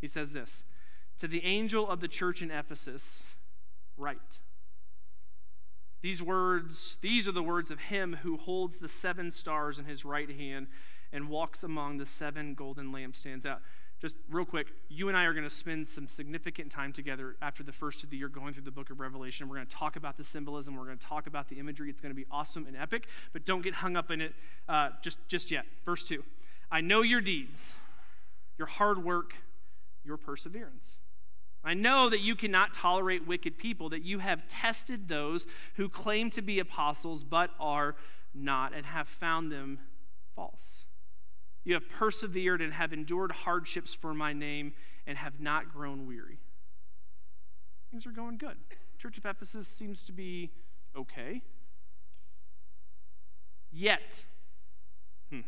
He 0.02 0.08
says 0.08 0.34
this 0.34 0.64
To 1.20 1.28
the 1.28 1.44
angel 1.44 1.90
of 1.90 2.00
the 2.00 2.08
church 2.08 2.42
in 2.42 2.52
Ephesus, 2.52 3.26
write. 3.98 4.40
These 6.02 6.22
words, 6.22 6.98
these 7.02 7.28
are 7.28 7.32
the 7.32 7.42
words 7.42 7.72
of 7.72 7.80
him 7.80 8.18
who 8.22 8.38
holds 8.38 8.78
the 8.78 8.88
seven 8.88 9.32
stars 9.32 9.80
in 9.80 9.86
his 9.86 10.06
right 10.06 10.30
hand 10.30 10.68
and 11.12 11.30
walks 11.30 11.64
among 11.64 11.98
the 11.98 12.06
seven 12.06 12.54
golden 12.54 12.92
lampstands. 12.92 13.46
Out 13.46 13.62
just 14.06 14.18
real 14.30 14.46
quick, 14.46 14.68
you 14.88 15.08
and 15.08 15.18
I 15.18 15.24
are 15.24 15.34
going 15.34 15.50
to 15.50 15.56
spend 15.56 15.88
some 15.88 16.08
significant 16.08 16.72
time 16.72 16.94
together 16.94 17.38
after 17.42 17.64
the 17.64 17.72
first 17.72 18.04
of 18.04 18.12
the 18.12 18.18
year 18.18 18.28
going 18.28 18.54
through 18.54 18.62
the 18.62 18.72
book 18.72 18.92
of 18.92 19.00
Revelation. 19.00 19.50
We're 19.50 19.56
going 19.56 19.66
to 19.66 19.76
talk 19.76 19.96
about 19.96 20.16
the 20.16 20.24
symbolism. 20.24 20.76
We're 20.76 20.86
going 20.86 21.00
to 21.00 21.08
talk 21.08 21.26
about 21.26 21.50
the 21.50 21.58
imagery. 21.58 21.90
It's 21.90 22.02
going 22.02 22.12
to 22.12 22.16
be 22.16 22.28
awesome 22.30 22.68
and 22.68 22.78
epic, 22.78 23.08
but 23.34 23.48
don't 23.48 23.64
get 23.64 23.74
hung 23.74 23.98
up 23.98 24.12
in 24.12 24.22
it 24.22 24.34
uh, 24.70 24.90
just, 25.02 25.18
just 25.28 25.50
yet. 25.50 25.66
Verse 25.86 26.04
2 26.04 26.24
I 26.72 26.82
know 26.82 27.02
your 27.02 27.20
deeds, 27.20 27.78
your 28.60 28.68
hard 28.68 29.04
work, 29.04 29.34
your 30.04 30.18
perseverance. 30.18 30.98
I 31.64 31.74
know 31.74 32.08
that 32.12 32.20
you 32.20 32.36
cannot 32.36 32.76
tolerate 32.76 33.26
wicked 33.26 33.58
people, 33.58 33.90
that 33.90 34.06
you 34.06 34.20
have 34.20 34.48
tested 34.48 35.08
those 35.08 35.48
who 35.78 35.90
claim 35.90 36.30
to 36.30 36.44
be 36.44 36.60
apostles 36.60 37.24
but 37.24 37.50
are 37.60 37.96
not, 38.36 38.76
and 38.76 38.86
have 38.86 39.08
found 39.08 39.52
them 39.52 39.80
false. 40.36 40.85
You 41.66 41.74
have 41.74 41.90
persevered 41.90 42.62
and 42.62 42.72
have 42.74 42.94
endured 42.94 43.32
hardships 43.32 43.94
for 43.94 44.14
my 44.14 44.34
name 44.34 44.74
and 45.08 45.18
have 45.18 45.40
not 45.40 45.74
grown 45.74 46.08
weary. 46.08 46.40
Things 47.90 48.06
are 48.06 48.12
going 48.12 48.38
good. 48.38 48.56
Church 49.00 49.18
of 49.18 49.26
Ephesus 49.26 49.68
seems 49.68 50.04
to 50.04 50.12
be 50.12 50.52
okay. 50.96 51.42
Yet, 53.72 54.24
hmm, 55.32 55.42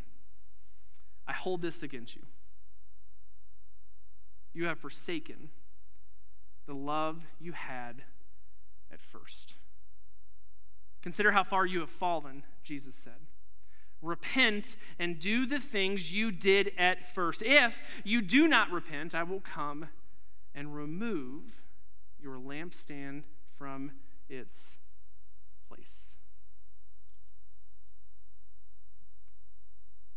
I 1.28 1.34
hold 1.34 1.62
this 1.62 1.84
against 1.84 2.16
you. 2.16 2.24
You 4.54 4.66
have 4.66 4.80
forsaken 4.80 5.50
the 6.66 6.74
love 6.74 7.22
you 7.40 7.54
had 7.54 8.02
at 8.92 9.02
first. 9.02 9.54
Consider 11.02 11.32
how 11.32 11.44
far 11.44 11.66
you 11.66 11.80
have 11.82 11.90
fallen, 11.90 12.44
Jesus 12.64 12.96
said. 12.96 13.28
Repent 14.02 14.76
and 15.00 15.20
do 15.20 15.46
the 15.46 15.60
things 15.60 16.12
you 16.12 16.32
did 16.32 16.72
at 16.78 17.14
first. 17.14 17.42
If 17.42 17.80
you 18.04 18.22
do 18.22 18.48
not 18.48 18.72
repent, 18.72 19.16
I 19.16 19.24
will 19.24 19.42
come 19.42 19.90
and 20.54 20.76
remove 20.76 21.44
your 22.20 22.38
lampstand 22.38 23.24
from 23.58 23.92
its 24.30 24.78
place. 25.68 26.14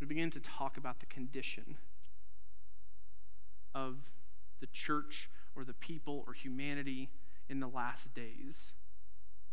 We 0.01 0.07
begin 0.07 0.31
to 0.31 0.41
talk 0.41 0.77
about 0.77 1.01
the 1.01 1.07
condition 1.07 1.77
of 3.75 3.99
the 4.61 4.67
church 4.69 5.31
or 5.55 5.65
the 5.65 5.75
people 5.75 6.25
or 6.27 6.33
humanity 6.33 7.11
in 7.49 7.61
the 7.61 7.69
last 7.69 8.15
days. 8.15 8.73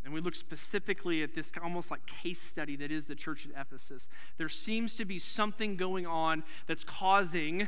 And 0.08 0.14
we 0.14 0.22
look 0.22 0.38
specifically 0.38 1.22
at 1.22 1.36
this 1.36 1.52
almost 1.62 1.92
like 1.92 2.00
case 2.08 2.42
study 2.42 2.78
that 2.78 2.94
is 2.94 3.08
the 3.08 3.14
church 3.14 3.46
at 3.46 3.60
Ephesus. 3.60 4.08
There 4.38 4.48
seems 4.48 4.96
to 4.96 5.04
be 5.04 5.20
something 5.20 5.76
going 5.76 6.08
on 6.08 6.46
that's 6.66 6.86
causing 6.86 7.68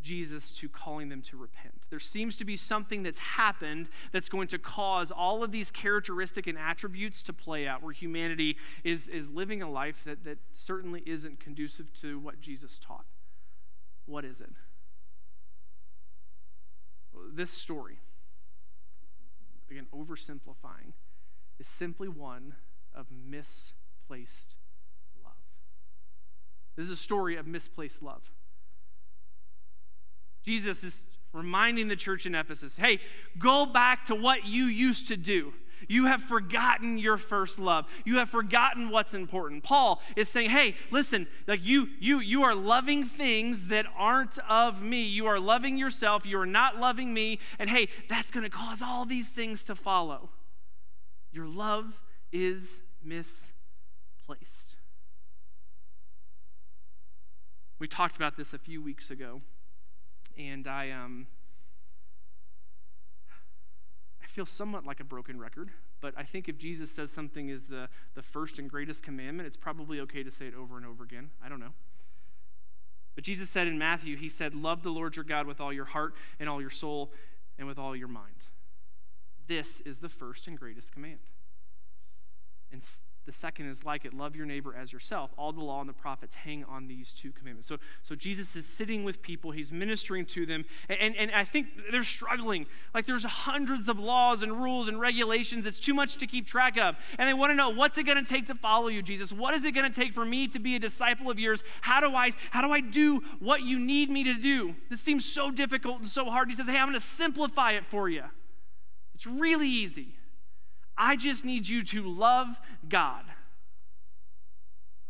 Jesus 0.00 0.54
to 0.54 0.70
calling 0.70 1.10
them 1.10 1.20
to 1.20 1.36
repent. 1.36 1.88
There 1.90 2.00
seems 2.00 2.36
to 2.36 2.46
be 2.46 2.56
something 2.56 3.02
that's 3.02 3.18
happened 3.18 3.90
that's 4.12 4.30
going 4.30 4.48
to 4.48 4.58
cause 4.58 5.10
all 5.10 5.44
of 5.44 5.52
these 5.52 5.70
characteristic 5.70 6.46
and 6.46 6.56
attributes 6.56 7.22
to 7.24 7.34
play 7.34 7.68
out, 7.68 7.82
where 7.82 7.92
humanity 7.92 8.56
is, 8.82 9.06
is 9.06 9.28
living 9.28 9.60
a 9.60 9.70
life 9.70 9.96
that, 10.06 10.24
that 10.24 10.38
certainly 10.54 11.02
isn't 11.04 11.38
conducive 11.38 11.92
to 12.00 12.18
what 12.18 12.40
Jesus 12.40 12.78
taught. 12.78 13.04
What 14.06 14.24
is 14.24 14.40
it? 14.40 14.52
This 17.34 17.50
story, 17.50 17.98
again, 19.70 19.86
oversimplifying, 19.94 20.94
is 21.58 21.66
simply 21.66 22.08
one 22.08 22.54
of 22.94 23.06
misplaced 23.10 24.56
love. 25.24 25.34
This 26.76 26.86
is 26.86 26.92
a 26.92 26.96
story 26.96 27.36
of 27.36 27.46
misplaced 27.46 28.02
love. 28.02 28.22
Jesus 30.42 30.84
is 30.84 31.06
reminding 31.32 31.88
the 31.88 31.96
church 31.96 32.24
in 32.24 32.34
Ephesus 32.34 32.76
hey, 32.76 33.00
go 33.38 33.66
back 33.66 34.06
to 34.06 34.14
what 34.14 34.46
you 34.46 34.64
used 34.64 35.08
to 35.08 35.16
do. 35.16 35.52
You 35.88 36.06
have 36.06 36.22
forgotten 36.22 36.96
your 36.96 37.18
first 37.18 37.58
love. 37.58 37.84
You 38.04 38.16
have 38.16 38.30
forgotten 38.30 38.88
what's 38.88 39.12
important. 39.12 39.62
Paul 39.62 40.00
is 40.16 40.28
saying, 40.28 40.50
"Hey, 40.50 40.74
listen, 40.90 41.26
like 41.46 41.62
you 41.62 41.88
you 42.00 42.20
you 42.20 42.42
are 42.44 42.54
loving 42.54 43.04
things 43.04 43.66
that 43.66 43.86
aren't 43.96 44.38
of 44.48 44.82
me. 44.82 45.02
You 45.02 45.26
are 45.26 45.38
loving 45.38 45.76
yourself. 45.76 46.24
You 46.24 46.40
are 46.40 46.46
not 46.46 46.78
loving 46.78 47.12
me. 47.12 47.38
And 47.58 47.68
hey, 47.68 47.88
that's 48.08 48.30
going 48.30 48.44
to 48.44 48.50
cause 48.50 48.80
all 48.80 49.04
these 49.04 49.28
things 49.28 49.64
to 49.64 49.74
follow. 49.74 50.30
Your 51.36 51.46
love 51.46 52.00
is 52.32 52.82
misplaced." 53.04 54.76
We 57.78 57.86
talked 57.86 58.16
about 58.16 58.36
this 58.36 58.54
a 58.54 58.58
few 58.58 58.82
weeks 58.82 59.10
ago, 59.10 59.42
and 60.36 60.66
I 60.66 60.90
um 60.90 61.26
feel 64.36 64.44
somewhat 64.44 64.84
like 64.84 65.00
a 65.00 65.04
broken 65.04 65.38
record, 65.38 65.70
but 66.02 66.12
I 66.14 66.22
think 66.22 66.46
if 66.46 66.58
Jesus 66.58 66.90
says 66.90 67.10
something 67.10 67.48
is 67.48 67.68
the, 67.68 67.88
the 68.14 68.20
first 68.20 68.58
and 68.58 68.68
greatest 68.68 69.02
commandment, 69.02 69.46
it's 69.46 69.56
probably 69.56 69.98
okay 70.00 70.22
to 70.22 70.30
say 70.30 70.46
it 70.46 70.54
over 70.54 70.76
and 70.76 70.84
over 70.84 71.02
again. 71.02 71.30
I 71.42 71.48
don't 71.48 71.58
know. 71.58 71.72
But 73.14 73.24
Jesus 73.24 73.48
said 73.48 73.66
in 73.66 73.78
Matthew, 73.78 74.14
He 74.14 74.28
said, 74.28 74.54
Love 74.54 74.82
the 74.82 74.90
Lord 74.90 75.16
your 75.16 75.24
God 75.24 75.46
with 75.46 75.58
all 75.58 75.72
your 75.72 75.86
heart 75.86 76.12
and 76.38 76.50
all 76.50 76.60
your 76.60 76.68
soul 76.68 77.12
and 77.58 77.66
with 77.66 77.78
all 77.78 77.96
your 77.96 78.08
mind. 78.08 78.44
This 79.46 79.80
is 79.82 79.98
the 79.98 80.08
first 80.08 80.46
and 80.46 80.58
greatest 80.58 80.92
command. 80.92 81.20
And 82.72 82.82
the 83.26 83.32
second 83.32 83.66
is 83.68 83.84
like 83.84 84.04
it 84.04 84.14
love 84.14 84.36
your 84.36 84.46
neighbor 84.46 84.74
as 84.74 84.92
yourself. 84.92 85.32
All 85.36 85.52
the 85.52 85.60
law 85.60 85.80
and 85.80 85.88
the 85.88 85.92
prophets 85.92 86.36
hang 86.36 86.64
on 86.64 86.86
these 86.86 87.12
two 87.12 87.32
commandments. 87.32 87.66
So, 87.66 87.78
so 88.04 88.14
Jesus 88.14 88.54
is 88.54 88.66
sitting 88.66 89.02
with 89.02 89.20
people, 89.20 89.50
he's 89.50 89.72
ministering 89.72 90.26
to 90.26 90.46
them, 90.46 90.64
and, 90.88 90.98
and, 91.00 91.16
and 91.16 91.30
I 91.32 91.42
think 91.42 91.66
they're 91.90 92.04
struggling. 92.04 92.66
Like 92.94 93.04
there's 93.04 93.24
hundreds 93.24 93.88
of 93.88 93.98
laws 93.98 94.44
and 94.44 94.52
rules 94.52 94.86
and 94.86 95.00
regulations. 95.00 95.66
It's 95.66 95.80
too 95.80 95.92
much 95.92 96.18
to 96.18 96.26
keep 96.28 96.46
track 96.46 96.78
of. 96.78 96.94
And 97.18 97.28
they 97.28 97.34
want 97.34 97.50
to 97.50 97.56
know 97.56 97.70
what's 97.70 97.98
it 97.98 98.04
going 98.04 98.22
to 98.22 98.28
take 98.28 98.46
to 98.46 98.54
follow 98.54 98.88
you, 98.88 99.02
Jesus? 99.02 99.32
What 99.32 99.54
is 99.54 99.64
it 99.64 99.72
going 99.72 99.90
to 99.90 100.00
take 100.00 100.14
for 100.14 100.24
me 100.24 100.46
to 100.48 100.60
be 100.60 100.76
a 100.76 100.78
disciple 100.78 101.28
of 101.28 101.40
yours? 101.40 101.64
How 101.80 102.00
do 102.00 102.14
I 102.14 102.30
how 102.50 102.62
do 102.62 102.70
I 102.70 102.80
do 102.80 103.22
what 103.40 103.62
you 103.62 103.80
need 103.80 104.08
me 104.08 104.22
to 104.24 104.34
do? 104.34 104.76
This 104.88 105.00
seems 105.00 105.24
so 105.24 105.50
difficult 105.50 105.98
and 105.98 106.08
so 106.08 106.26
hard. 106.26 106.48
He 106.48 106.54
says, 106.54 106.66
Hey, 106.66 106.78
I'm 106.78 106.88
going 106.88 107.00
to 107.00 107.04
simplify 107.04 107.72
it 107.72 107.84
for 107.84 108.08
you. 108.08 108.22
It's 109.16 109.26
really 109.26 109.66
easy. 109.66 110.14
I 110.94 111.16
just 111.16 111.42
need 111.42 111.66
you 111.66 111.82
to 111.84 112.06
love 112.06 112.60
God 112.86 113.24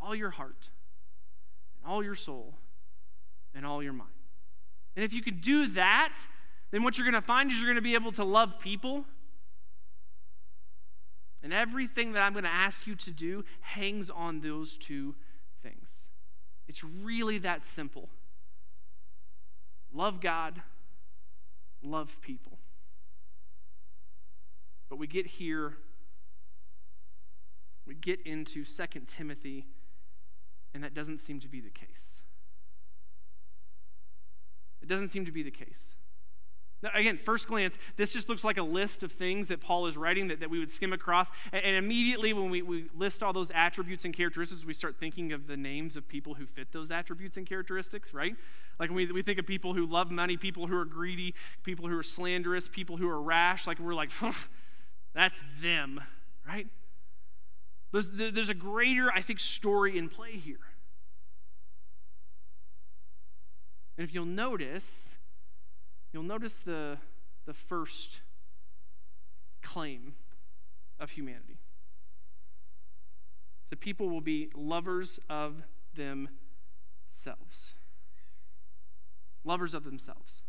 all 0.01 0.15
your 0.15 0.31
heart, 0.31 0.69
and 1.83 1.91
all 1.91 2.05
your 2.05 2.15
soul, 2.15 2.55
and 3.53 3.67
all 3.67 3.83
your 3.83 3.93
mind. 3.93 4.09
And 4.95 5.05
if 5.05 5.13
you 5.13 5.23
can 5.23 5.41
do 5.41 5.67
that, 5.71 6.15
then 6.71 6.85
what 6.85 6.97
you're 6.97 7.11
going 7.11 7.21
to 7.21 7.27
find 7.27 7.51
is 7.51 7.57
you're 7.57 7.67
going 7.67 7.75
to 7.75 7.83
be 7.83 7.95
able 7.95 8.13
to 8.13 8.23
love 8.23 8.61
people. 8.61 9.05
And 11.43 11.53
everything 11.53 12.13
that 12.13 12.21
I'm 12.21 12.33
going 12.33 12.45
to 12.45 12.49
ask 12.49 12.87
you 12.87 12.95
to 12.95 13.11
do 13.11 13.45
hangs 13.61 14.09
on 14.09 14.41
those 14.41 14.77
two 14.77 15.17
things. 15.65 16.11
It's 16.69 16.85
really 16.85 17.39
that 17.39 17.65
simple. 17.65 18.09
Love 19.93 20.21
God, 20.21 20.63
love 21.83 22.17
people. 22.21 22.56
But 24.89 24.99
we 24.99 25.07
get 25.07 25.27
here, 25.27 25.77
we 27.87 27.95
get 27.95 28.21
into 28.27 28.65
2 28.65 28.85
Timothy, 29.07 29.67
and 30.75 30.85
that 30.85 30.95
doesn't 30.95 31.19
seem 31.19 31.41
to 31.41 31.49
be 31.49 31.61
the 31.61 31.71
case. 31.71 32.23
It 34.83 34.89
doesn't 34.89 35.09
seem 35.09 35.25
to 35.25 35.33
be 35.33 35.43
the 35.43 35.51
case. 35.51 35.97
Now, 36.83 36.91
again, 36.95 37.19
first 37.25 37.49
glance, 37.49 37.79
this 37.97 38.13
just 38.13 38.29
looks 38.29 38.45
like 38.45 38.59
a 38.59 38.63
list 38.63 39.03
of 39.03 39.11
things 39.11 39.49
that 39.49 39.61
Paul 39.61 39.87
is 39.87 39.97
writing 39.97 40.29
that, 40.29 40.41
that 40.41 40.51
we 40.51 40.59
would 40.59 40.71
skim 40.71 40.93
across. 40.93 41.29
And, 41.51 41.65
and 41.65 41.77
immediately, 41.77 42.33
when 42.35 42.51
we, 42.51 42.61
we 42.63 42.91
list 42.95 43.23
all 43.23 43.33
those 43.33 43.51
attributes 43.55 44.05
and 44.05 44.15
characteristics, 44.15 44.65
we 44.65 44.75
start 44.75 44.97
thinking 45.01 45.33
of 45.33 45.47
the 45.47 45.57
names 45.57 45.97
of 45.97 46.07
people 46.07 46.35
who 46.35 46.45
fit 46.45 46.73
those 46.73 46.91
attributes 46.91 47.39
and 47.39 47.47
characteristics, 47.47 48.13
right? 48.13 48.37
Like 48.79 48.91
when 48.91 48.97
we, 48.97 49.11
we 49.11 49.23
think 49.23 49.39
of 49.39 49.47
people 49.47 49.73
who 49.73 49.87
love 49.87 50.11
money, 50.11 50.37
people 50.37 50.67
who 50.67 50.77
are 50.77 50.85
greedy, 50.85 51.35
people 51.65 51.89
who 51.89 51.97
are 51.97 52.03
slanderous, 52.03 52.69
people 52.69 52.99
who 52.99 53.09
are 53.09 53.23
rash, 53.23 53.67
like 53.67 53.81
we're 53.81 53.95
like, 53.95 54.11
That's 55.17 55.43
them, 55.63 55.99
right? 56.47 56.67
There's, 57.91 58.51
a 58.51 58.55
greater, 58.55 59.11
I 59.11 59.23
think, 59.23 59.41
story 59.41 59.97
in 59.97 60.11
play 60.11 60.33
here. 60.33 60.59
And 63.97 64.07
if 64.07 64.13
you'll 64.13 64.27
notice, 64.27 65.15
you'll 66.13 66.23
notice 66.23 66.59
the, 66.59 66.99
the 67.47 67.55
first 67.55 68.21
claim 69.63 70.17
of 71.01 71.13
humanity. 71.13 71.57
So 73.71 73.77
people 73.77 74.11
will 74.11 74.21
be 74.21 74.51
lovers 74.55 75.19
of 75.31 75.63
themselves. 75.95 77.73
Lovers 79.45 79.73
of 79.73 79.85
themselves. 79.85 80.43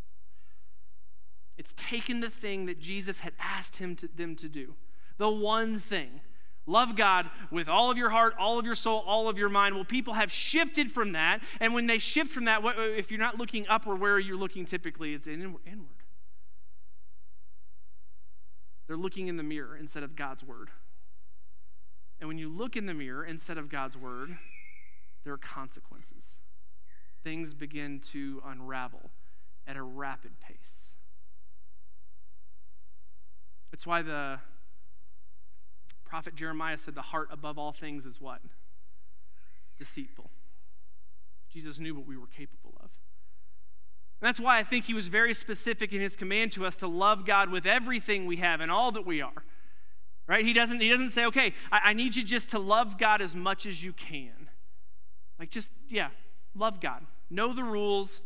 It's 1.58 1.74
taken 1.76 2.20
the 2.20 2.30
thing 2.30 2.66
that 2.68 2.80
Jesus 2.80 3.20
had 3.20 3.34
asked 3.40 3.78
him 3.78 3.96
to, 3.98 4.08
them 4.08 4.36
to 4.36 4.48
do, 4.48 4.76
the 5.18 5.30
one 5.30 5.80
thing. 5.80 6.22
Love 6.70 6.98
God 6.98 7.30
with 7.50 7.70
all 7.70 7.90
of 7.90 7.98
your 7.98 8.10
heart, 8.10 8.34
all 8.38 8.60
of 8.60 8.66
your 8.66 8.76
soul, 8.76 9.02
all 9.08 9.30
of 9.30 9.38
your 9.38 9.48
mind. 9.48 9.74
Well, 9.74 9.86
people 9.86 10.16
have 10.16 10.30
shifted 10.30 10.92
from 10.92 11.14
that. 11.14 11.40
And 11.62 11.74
when 11.74 11.88
they 11.88 11.98
shift 11.98 12.30
from 12.30 12.44
that, 12.46 12.62
uh, 12.62 12.74
if 12.78 13.10
you're 13.10 13.22
not 13.22 13.38
looking 13.38 13.66
upward, 13.70 14.02
where 14.02 14.14
are 14.14 14.20
you 14.20 14.38
looking 14.38 14.66
typically? 14.66 15.14
It's 15.14 15.28
inward. 15.28 15.62
They're 18.86 18.98
looking 18.98 19.28
in 19.28 19.38
the 19.38 19.44
mirror 19.44 19.78
instead 19.78 20.04
of 20.04 20.18
God's 20.18 20.44
word. 20.44 20.70
And 22.20 22.28
when 22.28 22.38
you 22.38 22.50
look 22.50 22.76
in 22.76 22.86
the 22.86 22.94
mirror 22.94 23.24
instead 23.24 23.58
of 23.58 23.70
God's 23.70 23.96
word, 23.96 24.38
there 25.24 25.34
are 25.34 25.38
consequences. 25.38 26.38
Things 27.24 27.54
begin 27.54 28.00
to 28.12 28.42
unravel 28.46 29.12
at 29.68 29.76
a 29.76 29.84
rapid 29.84 30.32
pace. 30.40 30.87
It's 33.74 33.86
why 33.86 34.02
the 34.02 34.40
prophet 36.06 36.36
Jeremiah 36.36 36.78
said 36.78 36.96
the 36.96 37.02
heart 37.02 37.28
above 37.32 37.58
all 37.58 37.72
things 37.72 38.06
is 38.06 38.22
what? 38.22 38.40
Deceitful. 39.78 40.30
Jesus 41.52 41.80
knew 41.80 41.94
what 41.96 42.08
we 42.08 42.18
were 42.18 42.28
capable 42.28 42.74
of. 42.78 42.90
And 44.20 44.28
that's 44.28 44.40
why 44.40 44.58
I 44.58 44.64
think 44.64 44.86
he 44.86 44.94
was 44.94 45.08
very 45.08 45.34
specific 45.34 45.94
in 45.94 46.02
his 46.02 46.16
command 46.16 46.52
to 46.54 46.66
us 46.66 46.78
to 46.78 46.88
love 46.88 47.26
God 47.26 47.52
with 47.52 47.66
everything 47.66 48.26
we 48.26 48.38
have 48.38 48.62
and 48.62 48.72
all 48.72 48.92
that 48.94 49.06
we 49.06 49.22
are. 49.22 49.44
Right? 50.28 50.44
He 50.46 50.54
doesn't, 50.54 50.82
he 50.82 50.90
doesn't 50.90 51.12
say, 51.12 51.26
okay, 51.26 51.54
I, 51.72 51.80
I 51.86 51.94
need 51.94 52.16
you 52.16 52.24
just 52.24 52.50
to 52.50 52.60
love 52.60 52.98
God 52.98 53.22
as 53.22 53.36
much 53.36 53.66
as 53.66 53.84
you 53.84 53.94
can. 53.94 54.50
Like, 55.40 55.52
just, 55.52 55.72
yeah, 55.88 56.10
love 56.56 56.82
God. 56.82 57.06
Know 57.30 57.54
the 57.54 57.64
rules, 57.64 58.22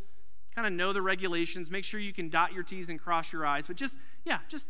kind 0.56 0.66
of 0.66 0.74
know 0.74 0.94
the 0.94 1.02
regulations, 1.02 1.70
make 1.70 1.84
sure 1.84 2.00
you 2.00 2.14
can 2.14 2.30
dot 2.30 2.54
your 2.54 2.64
T's 2.64 2.90
and 2.90 3.00
cross 3.00 3.32
your 3.34 3.46
I's, 3.46 3.68
but 3.68 3.76
just, 3.76 3.98
yeah, 4.24 4.40
just. 4.48 4.68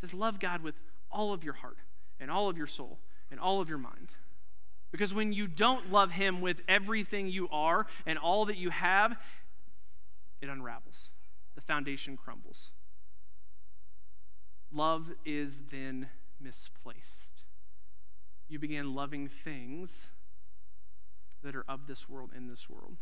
He 0.00 0.06
says, 0.06 0.14
love 0.14 0.40
God 0.40 0.62
with 0.62 0.74
all 1.10 1.32
of 1.32 1.44
your 1.44 1.54
heart 1.54 1.78
and 2.20 2.30
all 2.30 2.48
of 2.48 2.56
your 2.56 2.66
soul 2.66 2.98
and 3.30 3.40
all 3.40 3.60
of 3.60 3.68
your 3.68 3.78
mind. 3.78 4.08
Because 4.90 5.12
when 5.12 5.32
you 5.32 5.46
don't 5.46 5.90
love 5.90 6.12
Him 6.12 6.40
with 6.40 6.58
everything 6.68 7.28
you 7.28 7.48
are 7.50 7.86
and 8.06 8.18
all 8.18 8.44
that 8.44 8.56
you 8.56 8.70
have, 8.70 9.16
it 10.40 10.48
unravels. 10.48 11.10
The 11.54 11.60
foundation 11.60 12.16
crumbles. 12.16 12.70
Love 14.72 15.10
is 15.24 15.58
then 15.70 16.08
misplaced. 16.40 17.42
You 18.48 18.58
begin 18.58 18.94
loving 18.94 19.28
things 19.28 20.08
that 21.42 21.54
are 21.54 21.64
of 21.68 21.86
this 21.86 22.08
world, 22.08 22.30
in 22.36 22.48
this 22.48 22.68
world. 22.68 22.96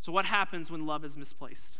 So, 0.00 0.10
what 0.10 0.24
happens 0.24 0.70
when 0.70 0.86
love 0.86 1.04
is 1.04 1.16
misplaced? 1.16 1.78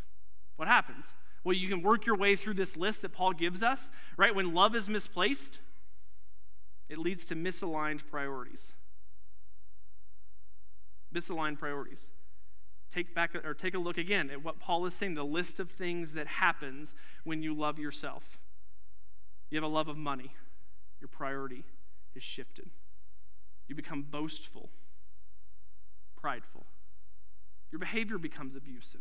What 0.57 0.69
happens? 0.69 1.14
Well, 1.45 1.57
you 1.57 1.69
can 1.69 1.83
work 1.83 2.07
your 2.07 2.17
way 2.17 2.37
through 2.37 2.55
this 2.55 2.77
list 2.77 3.03
that 3.03 3.13
Paul 3.13 3.33
gives 3.33 3.63
us, 3.63 3.91
right? 4.17 4.35
When 4.35 4.55
love 4.55 4.77
is 4.77 4.89
misplaced, 4.89 5.59
it 6.89 6.99
leads 6.99 7.25
to 7.27 7.35
misaligned 7.35 8.07
priorities. 8.11 8.75
Misaligned 11.15 11.59
priorities. 11.59 12.11
Take 12.93 13.15
back 13.15 13.35
or 13.35 13.55
take 13.55 13.75
a 13.75 13.79
look 13.79 13.99
again 13.99 14.31
at 14.31 14.45
what 14.45 14.61
Paul 14.61 14.87
is 14.87 14.95
saying, 14.95 15.15
the 15.15 15.25
list 15.25 15.59
of 15.59 15.71
things 15.71 16.13
that 16.13 16.27
happens 16.27 16.95
when 17.25 17.43
you 17.43 17.55
love 17.55 17.79
yourself. 17.79 18.39
You 19.51 19.57
have 19.57 19.65
a 19.65 19.75
love 19.75 19.89
of 19.89 19.97
money. 19.97 20.35
Your 21.01 21.09
priority 21.09 21.65
is 22.15 22.23
shifted. 22.23 22.71
You 23.67 23.75
become 23.75 24.03
boastful, 24.03 24.69
prideful. 26.21 26.67
Your 27.71 27.79
behavior 27.79 28.19
becomes 28.19 28.55
abusive. 28.55 29.01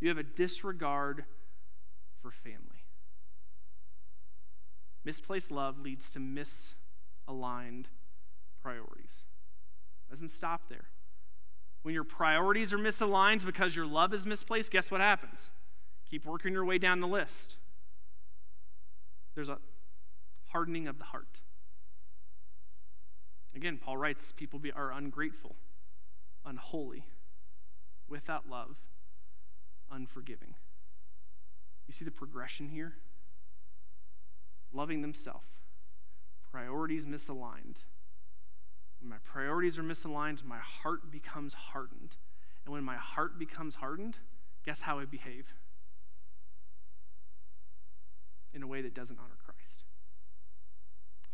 You 0.00 0.08
have 0.08 0.18
a 0.18 0.22
disregard 0.22 1.24
for 2.22 2.30
family. 2.30 2.86
Misplaced 5.04 5.50
love 5.50 5.80
leads 5.80 6.08
to 6.10 6.20
misaligned 6.20 7.86
priorities. 8.62 9.24
It 10.06 10.10
doesn't 10.10 10.28
stop 10.28 10.68
there. 10.68 10.86
When 11.82 11.94
your 11.94 12.04
priorities 12.04 12.72
are 12.72 12.78
misaligned 12.78 13.44
because 13.44 13.74
your 13.74 13.86
love 13.86 14.14
is 14.14 14.24
misplaced, 14.24 14.70
guess 14.70 14.90
what 14.90 15.00
happens? 15.00 15.50
Keep 16.08 16.24
working 16.24 16.52
your 16.52 16.64
way 16.64 16.78
down 16.78 17.00
the 17.00 17.08
list. 17.08 17.56
There's 19.34 19.48
a 19.48 19.58
hardening 20.50 20.86
of 20.86 20.98
the 20.98 21.04
heart. 21.04 21.40
Again, 23.56 23.78
Paul 23.82 23.96
writes 23.96 24.32
people 24.36 24.58
be, 24.58 24.70
are 24.70 24.92
ungrateful, 24.92 25.56
unholy, 26.46 27.04
without 28.08 28.48
love, 28.48 28.76
unforgiving. 29.90 30.54
You 31.86 31.94
see 31.94 32.04
the 32.04 32.10
progression 32.10 32.68
here? 32.68 32.94
Loving 34.72 35.02
themselves 35.02 35.44
priorities 36.52 37.06
misaligned. 37.06 37.82
When 39.00 39.08
my 39.08 39.16
priorities 39.24 39.78
are 39.78 39.82
misaligned, 39.82 40.44
my 40.44 40.58
heart 40.58 41.10
becomes 41.10 41.54
hardened. 41.54 42.16
And 42.64 42.72
when 42.72 42.84
my 42.84 42.96
heart 42.96 43.38
becomes 43.38 43.76
hardened, 43.76 44.18
guess 44.64 44.82
how 44.82 44.98
I 45.00 45.06
behave? 45.06 45.46
In 48.54 48.62
a 48.62 48.66
way 48.66 48.82
that 48.82 48.94
doesn't 48.94 49.18
honor 49.18 49.38
Christ. 49.44 49.84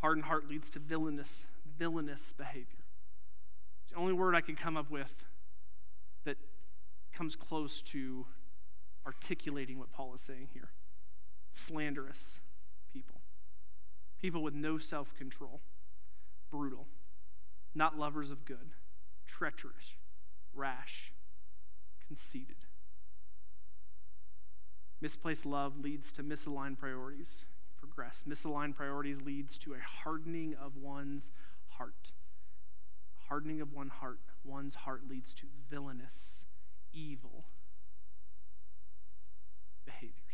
Hardened 0.01 0.25
heart 0.25 0.49
leads 0.49 0.71
to 0.71 0.79
villainous, 0.79 1.45
villainous 1.77 2.33
behavior. 2.33 2.85
It's 3.83 3.91
the 3.91 3.99
only 3.99 4.13
word 4.13 4.37
I 4.37 4.41
could 4.41 4.57
come 4.57 4.77
up 4.77 4.89
with 4.89 5.13
that 6.25 6.39
comes 7.13 7.35
close 7.35 7.83
to 7.83 8.25
articulating 9.09 9.79
what 9.79 9.91
Paul 9.91 10.15
is 10.15 10.21
saying 10.21 10.51
here. 10.53 10.71
Slanderous, 11.51 12.41
people 12.93 13.19
people 14.21 14.43
with 14.43 14.55
no 14.55 14.79
self 14.79 15.15
control, 15.17 15.61
brutal, 16.51 16.87
not 17.75 17.99
lovers 17.99 18.31
of 18.31 18.45
good, 18.45 18.73
treacherous, 19.27 19.97
rash, 20.55 21.13
conceited. 22.07 22.57
Misplaced 25.01 25.47
love 25.47 25.79
leads 25.79 26.11
to 26.13 26.23
misaligned 26.23 26.79
priorities. 26.79 27.45
Progress. 27.77 28.25
Misaligned 28.29 28.75
priorities 28.75 29.23
leads 29.23 29.57
to 29.59 29.73
a 29.75 29.79
hardening 30.03 30.57
of 30.61 30.77
one's 30.77 31.31
heart. 31.69 32.11
Hardening 33.29 33.61
of 33.61 33.73
one 33.73 33.89
heart, 33.89 34.19
one's 34.43 34.75
heart 34.75 35.03
leads 35.09 35.33
to 35.35 35.47
villainous, 35.71 36.45
evil 36.93 37.45
behavior. 39.85 40.29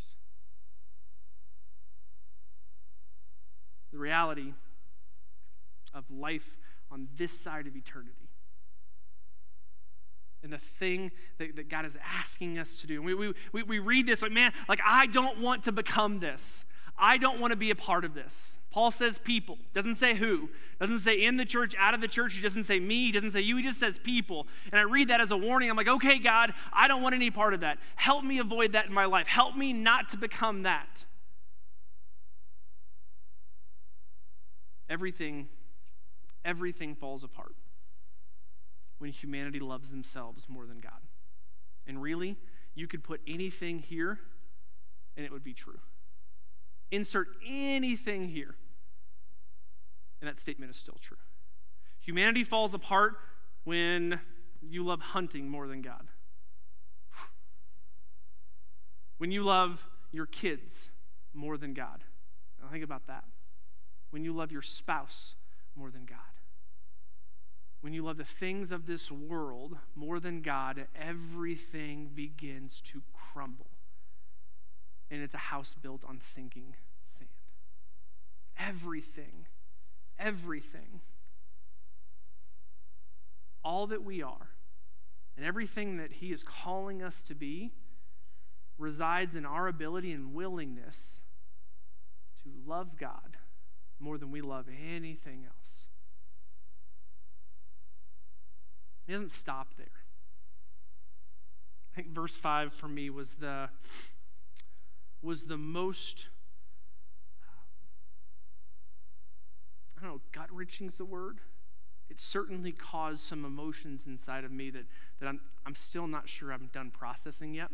The 3.94 4.00
reality 4.00 4.52
of 5.94 6.04
life 6.11 6.59
on 6.90 7.09
this 7.16 7.33
side 7.33 7.66
of 7.66 7.76
eternity. 7.76 8.28
And 10.42 10.52
the 10.52 10.59
thing 10.59 11.12
that, 11.38 11.57
that 11.57 11.70
God 11.70 11.87
is 11.87 11.96
asking 12.04 12.59
us 12.59 12.80
to 12.80 12.87
do. 12.87 13.00
we, 13.00 13.14
we, 13.14 13.33
we, 13.52 13.62
we 13.62 13.78
read 13.78 14.07
this 14.07 14.20
like, 14.20 14.33
man, 14.33 14.52
like, 14.68 14.80
I 14.85 15.07
don't 15.07 15.40
want 15.40 15.62
to 15.62 15.72
become 15.72 16.18
this. 16.18 16.64
I 16.98 17.16
don't 17.16 17.40
want 17.40 17.52
to 17.52 17.57
be 17.57 17.70
a 17.70 17.74
part 17.74 18.04
of 18.04 18.14
this. 18.14 18.59
Paul 18.70 18.90
says 18.90 19.18
people, 19.18 19.59
doesn't 19.72 19.94
say 19.94 20.14
who, 20.14 20.48
doesn't 20.80 20.98
say 20.98 21.22
in 21.22 21.37
the 21.37 21.44
church, 21.44 21.74
out 21.78 21.94
of 21.94 22.00
the 22.00 22.09
church, 22.09 22.35
he 22.35 22.40
doesn't 22.40 22.64
say 22.64 22.80
me, 22.80 23.07
he 23.07 23.12
doesn't 23.12 23.30
say 23.30 23.40
you, 23.40 23.57
he 23.57 23.62
just 23.62 23.78
says 23.78 23.98
people. 23.98 24.48
And 24.72 24.80
I 24.80 24.83
read 24.83 25.09
that 25.09 25.20
as 25.20 25.30
a 25.30 25.37
warning. 25.37 25.70
I'm 25.70 25.76
like, 25.76 25.88
okay, 25.88 26.18
God, 26.18 26.52
I 26.72 26.88
don't 26.88 27.00
want 27.00 27.14
any 27.14 27.30
part 27.30 27.54
of 27.54 27.61
that. 27.61 27.78
Help 27.94 28.24
me 28.24 28.38
avoid 28.38 28.72
that 28.72 28.87
in 28.87 28.92
my 28.92 29.04
life. 29.04 29.28
Help 29.28 29.57
me 29.57 29.72
not 29.72 30.09
to 30.09 30.16
become 30.16 30.64
that. 30.64 31.04
Everything, 34.88 35.48
everything 36.44 36.94
falls 36.94 37.24
apart 37.24 37.54
when 38.98 39.10
humanity 39.10 39.60
loves 39.60 39.90
themselves 39.90 40.48
more 40.48 40.66
than 40.66 40.80
God. 40.80 41.00
And 41.86 42.00
really, 42.00 42.36
you 42.74 42.86
could 42.86 43.04
put 43.04 43.20
anything 43.26 43.78
here 43.78 44.20
and 45.16 45.24
it 45.24 45.32
would 45.32 45.44
be 45.44 45.54
true. 45.54 45.80
Insert 46.90 47.28
anything 47.46 48.28
here, 48.28 48.54
and 50.20 50.28
that 50.28 50.38
statement 50.38 50.70
is 50.70 50.76
still 50.76 50.98
true. 51.00 51.16
Humanity 52.00 52.44
falls 52.44 52.74
apart 52.74 53.16
when 53.64 54.20
you 54.60 54.84
love 54.84 55.00
hunting 55.00 55.48
more 55.48 55.66
than 55.66 55.82
God. 55.82 56.08
When 59.18 59.30
you 59.30 59.42
love 59.42 59.82
your 60.12 60.26
kids 60.26 60.90
more 61.32 61.56
than 61.56 61.74
God. 61.74 62.04
Now 62.60 62.68
think 62.68 62.84
about 62.84 63.06
that 63.06 63.24
when 64.14 64.24
you 64.24 64.33
love 64.33 64.53
your 64.53 64.62
spouse 64.62 65.35
more 65.74 65.90
than 65.90 66.05
God. 66.05 66.18
When 67.81 67.92
you 67.92 68.05
love 68.05 68.16
the 68.16 68.24
things 68.24 68.70
of 68.70 68.87
this 68.87 69.11
world 69.11 69.77
more 69.96 70.20
than 70.20 70.40
God, 70.40 70.87
everything 70.94 72.12
begins 72.14 72.81
to 72.92 73.03
crumble. 73.12 73.66
And 75.11 75.20
it's 75.20 75.35
a 75.35 75.38
house 75.38 75.74
built 75.83 76.05
on 76.05 76.20
sinking 76.20 76.77
sand. 77.05 77.29
Everything, 78.57 79.46
everything, 80.16 81.00
all 83.64 83.88
that 83.88 84.05
we 84.05 84.22
are, 84.22 84.50
and 85.37 85.44
everything 85.44 85.96
that 85.96 86.12
He 86.12 86.31
is 86.31 86.44
calling 86.44 87.03
us 87.03 87.20
to 87.22 87.35
be 87.35 87.72
resides 88.79 89.35
in 89.35 89.44
our 89.44 89.66
ability 89.66 90.12
and 90.12 90.33
willingness 90.35 91.20
to 92.44 92.50
love 92.64 92.96
God 92.96 93.33
more 93.98 94.18
than 94.18 94.30
we 94.30 94.40
love 94.40 94.66
anything 94.92 95.44
else. 95.44 95.87
He 99.07 99.12
doesn't 99.12 99.33
stop 99.33 99.74
there. 99.76 99.87
I 101.92 101.96
think 101.96 102.09
verse 102.09 102.37
5 102.37 102.72
for 102.72 102.88
me 102.88 103.11
was 103.11 103.35
the 103.37 103.68
was 105.22 105.44
the 105.44 105.57
most 105.57 106.26
um, 107.42 107.48
I 109.96 110.02
don't 110.02 110.11
know, 110.14 110.20
gut 110.33 110.48
wrenching 110.50 110.88
is 110.88 110.96
the 110.96 111.04
word. 111.04 111.38
It 112.11 112.20
certainly 112.20 112.72
caused 112.72 113.20
some 113.20 113.44
emotions 113.44 114.07
inside 114.07 114.44
of 114.44 114.50
me 114.50 114.70
that, 114.70 114.85
that 115.20 115.26
I'm, 115.26 115.40
I'm 115.64 115.74
still 115.74 116.07
not 116.07 116.28
sure 116.28 116.52
I'm 116.52 116.68
done 116.72 116.90
processing 116.90 117.54
yet. 117.54 117.70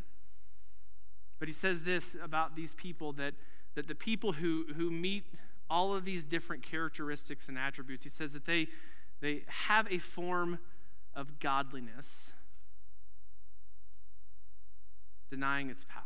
But 1.38 1.48
he 1.48 1.54
says 1.54 1.83
this 1.83 2.16
about 2.22 2.54
these 2.54 2.74
people 2.74 3.12
that, 3.14 3.35
that 3.74 3.88
the 3.88 3.94
people 3.94 4.33
who, 4.33 4.66
who 4.76 4.90
meet 4.90 5.24
all 5.70 5.94
of 5.94 6.04
these 6.04 6.24
different 6.24 6.62
characteristics 6.62 7.48
and 7.48 7.56
attributes, 7.56 8.04
he 8.04 8.11
says 8.11 8.33
that 8.33 8.44
they, 8.44 8.66
they 9.20 9.44
have 9.46 9.87
a 9.90 9.98
form 9.98 10.59
of 11.14 11.38
godliness, 11.40 12.33
denying 15.30 15.70
its 15.70 15.85
power. 15.88 16.02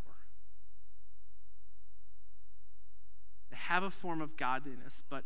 They 3.50 3.56
have 3.56 3.82
a 3.82 3.90
form 3.90 4.20
of 4.20 4.36
godliness, 4.36 5.02
but 5.08 5.24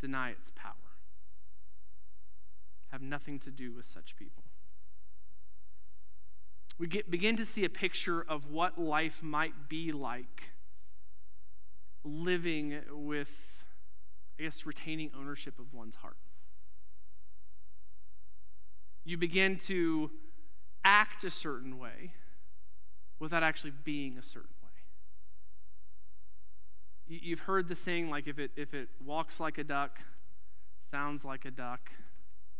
deny 0.00 0.30
its 0.30 0.52
power. 0.54 0.74
Have 2.90 3.02
nothing 3.02 3.38
to 3.40 3.50
do 3.50 3.72
with 3.72 3.86
such 3.86 4.14
people 4.16 4.44
we 6.82 6.88
get, 6.88 7.08
begin 7.08 7.36
to 7.36 7.46
see 7.46 7.64
a 7.64 7.68
picture 7.68 8.24
of 8.28 8.50
what 8.50 8.76
life 8.76 9.22
might 9.22 9.68
be 9.68 9.92
like 9.92 10.50
living 12.02 12.80
with, 12.90 13.30
I 14.42 14.44
guess, 14.44 14.66
retaining 14.66 15.12
ownership 15.16 15.60
of 15.60 15.72
one's 15.72 15.94
heart. 15.94 16.16
You 19.04 19.16
begin 19.16 19.56
to 19.68 20.10
act 20.84 21.22
a 21.22 21.30
certain 21.30 21.78
way 21.78 22.14
without 23.20 23.44
actually 23.44 23.72
being 23.84 24.18
a 24.18 24.22
certain 24.22 24.50
way. 24.64 24.70
You've 27.06 27.38
heard 27.38 27.68
the 27.68 27.76
saying, 27.76 28.10
like, 28.10 28.26
if 28.26 28.40
it, 28.40 28.50
if 28.56 28.74
it 28.74 28.88
walks 29.04 29.38
like 29.38 29.58
a 29.58 29.64
duck, 29.64 30.00
sounds 30.90 31.24
like 31.24 31.44
a 31.44 31.52
duck, 31.52 31.92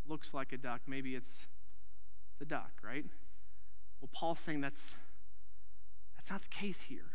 looks 0.06 0.32
like 0.32 0.52
a 0.52 0.58
duck, 0.58 0.82
maybe 0.86 1.16
it's, 1.16 1.48
it's 2.30 2.42
a 2.42 2.44
duck, 2.44 2.70
right? 2.84 3.06
Well, 4.00 4.08
Paul's 4.12 4.38
saying 4.38 4.60
that's, 4.60 4.94
that's 6.14 6.30
not 6.30 6.42
the 6.42 6.48
case 6.48 6.82
here. 6.82 7.10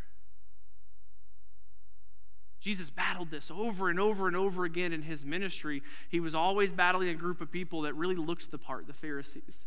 Jesus 2.60 2.90
battled 2.90 3.30
this 3.30 3.50
over 3.50 3.88
and 3.88 4.00
over 4.00 4.26
and 4.26 4.36
over 4.36 4.64
again 4.64 4.92
in 4.92 5.02
his 5.02 5.24
ministry. 5.24 5.82
He 6.08 6.20
was 6.20 6.34
always 6.34 6.72
battling 6.72 7.08
a 7.08 7.14
group 7.14 7.40
of 7.40 7.52
people 7.52 7.82
that 7.82 7.94
really 7.94 8.16
looked 8.16 8.50
the 8.50 8.58
part, 8.58 8.86
the 8.86 8.92
Pharisees. 8.92 9.66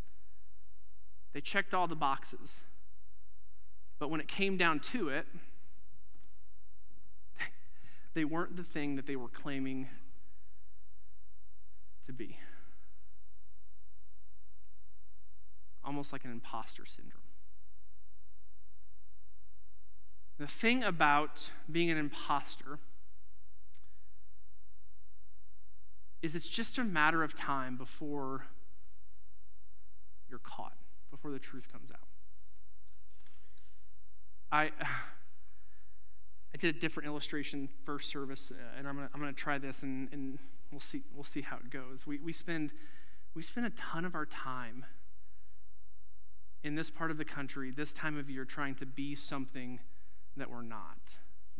They 1.34 1.42
checked 1.42 1.74
all 1.74 1.88
the 1.88 1.96
boxes. 1.96 2.62
But 3.98 4.10
when 4.10 4.20
it 4.20 4.28
came 4.28 4.58
down 4.58 4.80
to 4.92 5.10
it, 5.10 5.26
they 8.14 8.26
weren't 8.26 8.58
the 8.58 8.64
thing 8.64 8.98
that 8.98 9.08
they 9.08 9.16
were 9.16 9.30
claiming 9.30 9.88
to 12.06 12.12
be. 12.12 12.38
almost 15.84 16.14
like 16.14 16.26
an 16.26 16.32
imposter 16.32 16.86
syndrome. 16.86 17.21
The 20.42 20.48
thing 20.48 20.84
about 20.84 21.52
being 21.72 21.92
an 21.92 22.00
imposter 22.00 22.80
is 26.24 26.34
it's 26.34 26.48
just 26.48 26.80
a 26.80 26.84
matter 26.84 27.22
of 27.22 27.36
time 27.36 27.78
before 27.78 28.48
you're 30.32 30.40
caught, 30.40 30.74
before 31.12 31.30
the 31.30 31.38
truth 31.38 31.72
comes 31.72 31.92
out. 31.92 32.08
I 34.52 34.72
I 36.56 36.58
did 36.58 36.76
a 36.76 36.80
different 36.80 37.06
illustration 37.06 37.70
first 37.86 38.10
service, 38.10 38.52
uh, 38.52 38.80
and 38.80 38.88
I'm 38.88 38.96
gonna, 38.96 39.10
I'm 39.14 39.20
gonna 39.20 39.34
try 39.34 39.60
this, 39.60 39.84
and, 39.84 40.12
and 40.12 40.40
we'll 40.72 40.80
see 40.80 41.04
we'll 41.14 41.24
see 41.24 41.42
how 41.42 41.58
it 41.58 41.70
goes. 41.70 42.08
We, 42.08 42.18
we 42.18 42.34
spend 42.34 42.72
we 43.36 43.44
spend 43.44 43.68
a 43.68 43.72
ton 43.76 44.06
of 44.06 44.16
our 44.16 44.26
time 44.26 44.86
in 46.64 46.74
this 46.74 46.90
part 46.90 47.12
of 47.12 47.20
the 47.20 47.26
country, 47.26 47.70
this 47.70 47.94
time 47.94 48.18
of 48.18 48.28
year, 48.28 48.44
trying 48.44 48.74
to 48.74 48.88
be 48.88 49.14
something 49.14 49.80
that 50.38 50.50
we're 50.50 50.62
not. 50.62 51.16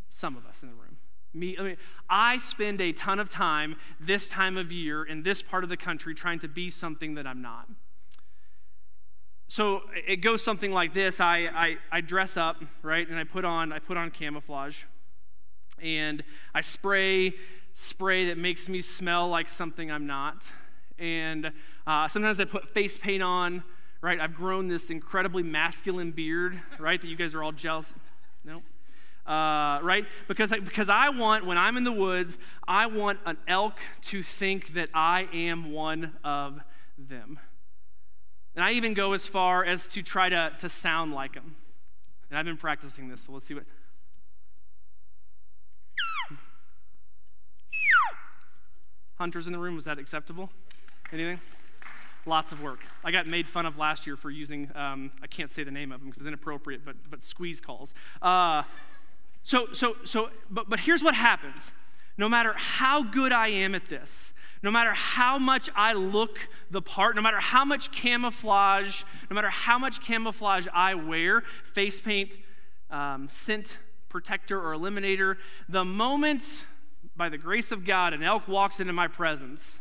Some 0.10 0.36
of 0.36 0.46
us 0.46 0.64
in 0.64 0.70
the 0.70 0.76
room. 0.76 0.98
Me, 1.34 1.56
I, 1.58 1.64
mean, 1.64 1.78
I 2.10 2.38
spend 2.40 2.82
a 2.82 2.92
ton 2.92 3.20
of 3.20 3.30
time 3.30 3.76
this 4.00 4.28
time 4.28 4.58
of 4.58 4.72
year 4.72 5.04
in 5.04 5.24
this 5.24 5.42
part 5.42 5.64
of 5.64 5.70
the 5.70 5.78
country 5.78 6.14
trying 6.14 6.40
to 6.40 6.48
be 6.48 6.70
something 6.70 7.16
that 7.16 7.26
I'm 7.26 7.42
not. 7.42 7.70
So 9.48 9.82
it 10.08 10.18
goes 10.18 10.42
something 10.42 10.72
like 10.72 10.94
this. 10.94 11.20
I, 11.20 11.50
I, 11.54 11.78
I 11.92 12.02
dress 12.02 12.38
up, 12.38 12.64
right, 12.84 13.08
and 13.08 13.18
I 13.18 13.24
put 13.24 13.44
on 13.44 13.74
I 13.74 13.80
put 13.80 13.98
on 13.98 14.12
camouflage, 14.12 14.78
and 15.82 16.24
I 16.54 16.62
spray 16.62 17.34
spray 17.74 18.28
that 18.28 18.38
makes 18.38 18.68
me 18.70 18.82
smell 18.82 19.30
like 19.30 19.50
something 19.50 19.92
I'm 19.92 20.08
not, 20.08 20.48
and 21.00 21.52
uh, 21.86 22.08
sometimes 22.08 22.40
I 22.40 22.46
put 22.46 22.70
face 22.70 22.98
paint 22.98 23.24
on 23.24 23.64
right? 24.02 24.20
I've 24.20 24.34
grown 24.34 24.68
this 24.68 24.90
incredibly 24.90 25.44
masculine 25.44 26.12
beard, 26.12 26.60
right? 26.80 27.00
That 27.00 27.08
you 27.08 27.16
guys 27.16 27.36
are 27.36 27.44
all 27.44 27.52
jealous. 27.52 27.94
No. 28.44 28.62
Uh, 29.26 29.80
right? 29.84 30.06
Because 30.28 30.52
I, 30.52 30.60
because 30.60 30.90
I 30.90 31.10
want, 31.10 31.46
when 31.46 31.58
I'm 31.58 31.78
in 31.78 31.84
the 31.84 31.92
woods, 31.92 32.38
I 32.68 32.88
want 32.88 33.20
an 33.26 33.38
elk 33.48 33.80
to 34.04 34.24
think 34.24 34.74
that 34.74 34.90
I 34.94 35.28
am 35.32 35.72
one 35.72 36.14
of 36.24 36.60
them. 36.98 37.40
And 38.56 38.66
I 38.66 38.72
even 38.74 38.94
go 38.94 39.14
as 39.14 39.26
far 39.26 39.64
as 39.64 39.88
to 39.90 40.02
try 40.02 40.30
to, 40.30 40.52
to 40.60 40.70
sound 40.70 41.14
like 41.14 41.34
them. 41.34 41.56
And 42.30 42.38
I've 42.38 42.46
been 42.46 42.58
practicing 42.58 43.10
this, 43.10 43.22
so 43.22 43.34
let's 43.34 43.46
see 43.46 43.54
what. 43.54 43.64
Hunters 49.18 49.46
in 49.46 49.54
the 49.54 49.60
room, 49.60 49.76
was 49.76 49.86
that 49.86 50.00
acceptable? 50.00 50.50
Anything? 51.14 51.40
Lots 52.26 52.52
of 52.52 52.62
work. 52.62 52.80
I 53.04 53.12
got 53.12 53.28
made 53.28 53.48
fun 53.48 53.66
of 53.66 53.78
last 53.78 54.06
year 54.06 54.16
for 54.16 54.30
using, 54.30 54.70
um, 54.76 55.12
I 55.22 55.28
can't 55.28 55.50
say 55.50 55.64
the 55.64 55.72
name 55.72 55.92
of 55.92 56.00
them 56.00 56.10
because 56.10 56.22
it's 56.22 56.28
inappropriate, 56.28 56.86
but, 56.86 56.96
but 57.10 57.22
squeeze 57.22 57.60
calls. 57.60 57.94
Uh, 58.22 58.64
so, 59.44 59.68
so, 59.74 59.96
so, 60.04 60.30
but, 60.50 60.70
but 60.70 60.80
here's 60.80 61.04
what 61.04 61.16
happens. 61.16 61.72
No 62.18 62.30
matter 62.30 62.54
how 62.54 63.04
good 63.04 63.32
I 63.32 63.48
am 63.48 63.74
at 63.74 63.90
this, 63.90 64.34
no 64.64 64.70
matter 64.70 64.94
how 64.94 65.40
much 65.40 65.70
I 65.76 65.94
look 65.94 66.48
the 66.70 66.82
part, 66.82 67.16
no 67.16 67.22
matter 67.22 67.40
how 67.40 67.66
much 67.66 67.92
camouflage, 67.92 69.04
no 69.30 69.36
matter 69.36 69.50
how 69.50 69.80
much 69.80 70.02
camouflage 70.02 70.68
I 70.74 70.94
wear, 70.94 71.42
face 71.64 72.00
paint, 72.00 72.38
um, 72.92 73.28
scent 73.28 73.80
protector 74.10 74.60
or 74.60 74.76
eliminator, 74.76 75.38
the 75.68 75.86
moment, 75.86 76.66
by 77.16 77.30
the 77.30 77.38
grace 77.38 77.72
of 77.72 77.86
God, 77.86 78.14
an 78.14 78.22
elk 78.22 78.48
walks 78.48 78.80
into 78.80 78.94
my 78.94 79.08
presence, 79.08 79.80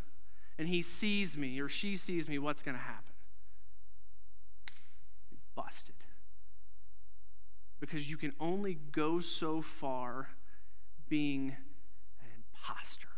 and 0.60 0.68
he 0.68 0.82
sees 0.82 1.38
me 1.38 1.58
or 1.58 1.70
she 1.70 1.96
sees 1.96 2.28
me, 2.28 2.38
what's 2.38 2.62
going 2.62 2.76
to 2.76 2.82
happen? 2.82 3.14
Busted. 5.54 5.94
Because 7.80 8.10
you 8.10 8.18
can 8.18 8.34
only 8.38 8.74
go 8.92 9.20
so 9.20 9.62
far 9.62 10.28
being 11.08 11.56
an 12.20 12.26
imposter. 12.36 13.08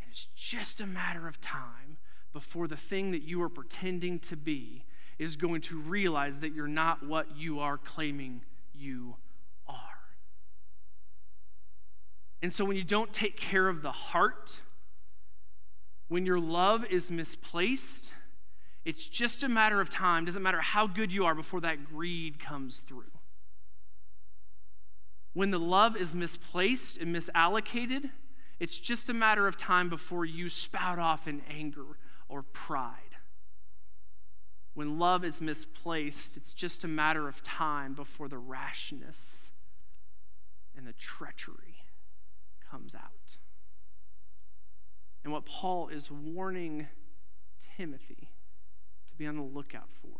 And 0.00 0.08
it's 0.12 0.28
just 0.36 0.80
a 0.80 0.86
matter 0.86 1.26
of 1.26 1.40
time 1.40 1.98
before 2.32 2.68
the 2.68 2.76
thing 2.76 3.10
that 3.10 3.22
you 3.22 3.42
are 3.42 3.48
pretending 3.48 4.20
to 4.20 4.36
be 4.36 4.84
is 5.18 5.34
going 5.34 5.62
to 5.62 5.80
realize 5.80 6.38
that 6.38 6.54
you're 6.54 6.68
not 6.68 7.04
what 7.04 7.36
you 7.36 7.58
are 7.58 7.76
claiming 7.76 8.42
you 8.72 9.16
are. 9.66 9.76
And 12.40 12.54
so 12.54 12.64
when 12.64 12.76
you 12.76 12.84
don't 12.84 13.12
take 13.12 13.36
care 13.36 13.68
of 13.68 13.82
the 13.82 13.90
heart, 13.90 14.60
when 16.12 16.26
your 16.26 16.38
love 16.38 16.84
is 16.90 17.10
misplaced, 17.10 18.12
it's 18.84 19.02
just 19.02 19.42
a 19.42 19.48
matter 19.48 19.80
of 19.80 19.88
time, 19.88 20.26
doesn't 20.26 20.42
matter 20.42 20.60
how 20.60 20.86
good 20.86 21.10
you 21.10 21.24
are 21.24 21.34
before 21.34 21.62
that 21.62 21.86
greed 21.86 22.38
comes 22.38 22.80
through. 22.80 23.10
When 25.32 25.50
the 25.50 25.58
love 25.58 25.96
is 25.96 26.14
misplaced 26.14 26.98
and 26.98 27.16
misallocated, 27.16 28.10
it's 28.60 28.76
just 28.76 29.08
a 29.08 29.14
matter 29.14 29.48
of 29.48 29.56
time 29.56 29.88
before 29.88 30.26
you 30.26 30.50
spout 30.50 30.98
off 30.98 31.26
in 31.26 31.40
anger 31.48 31.96
or 32.28 32.42
pride. 32.42 33.16
When 34.74 34.98
love 34.98 35.24
is 35.24 35.40
misplaced, 35.40 36.36
it's 36.36 36.52
just 36.52 36.84
a 36.84 36.88
matter 36.88 37.26
of 37.26 37.42
time 37.42 37.94
before 37.94 38.28
the 38.28 38.36
rashness 38.36 39.50
and 40.76 40.86
the 40.86 40.92
treachery 40.92 41.86
comes 42.70 42.94
out. 42.94 43.38
And 45.24 45.32
what 45.32 45.44
Paul 45.46 45.88
is 45.88 46.10
warning 46.10 46.88
Timothy 47.76 48.30
to 49.08 49.14
be 49.16 49.26
on 49.26 49.36
the 49.36 49.42
lookout 49.42 49.88
for 50.00 50.18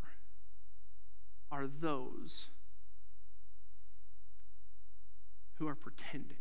are 1.50 1.66
those 1.66 2.46
who 5.58 5.68
are 5.68 5.74
pretending. 5.74 6.38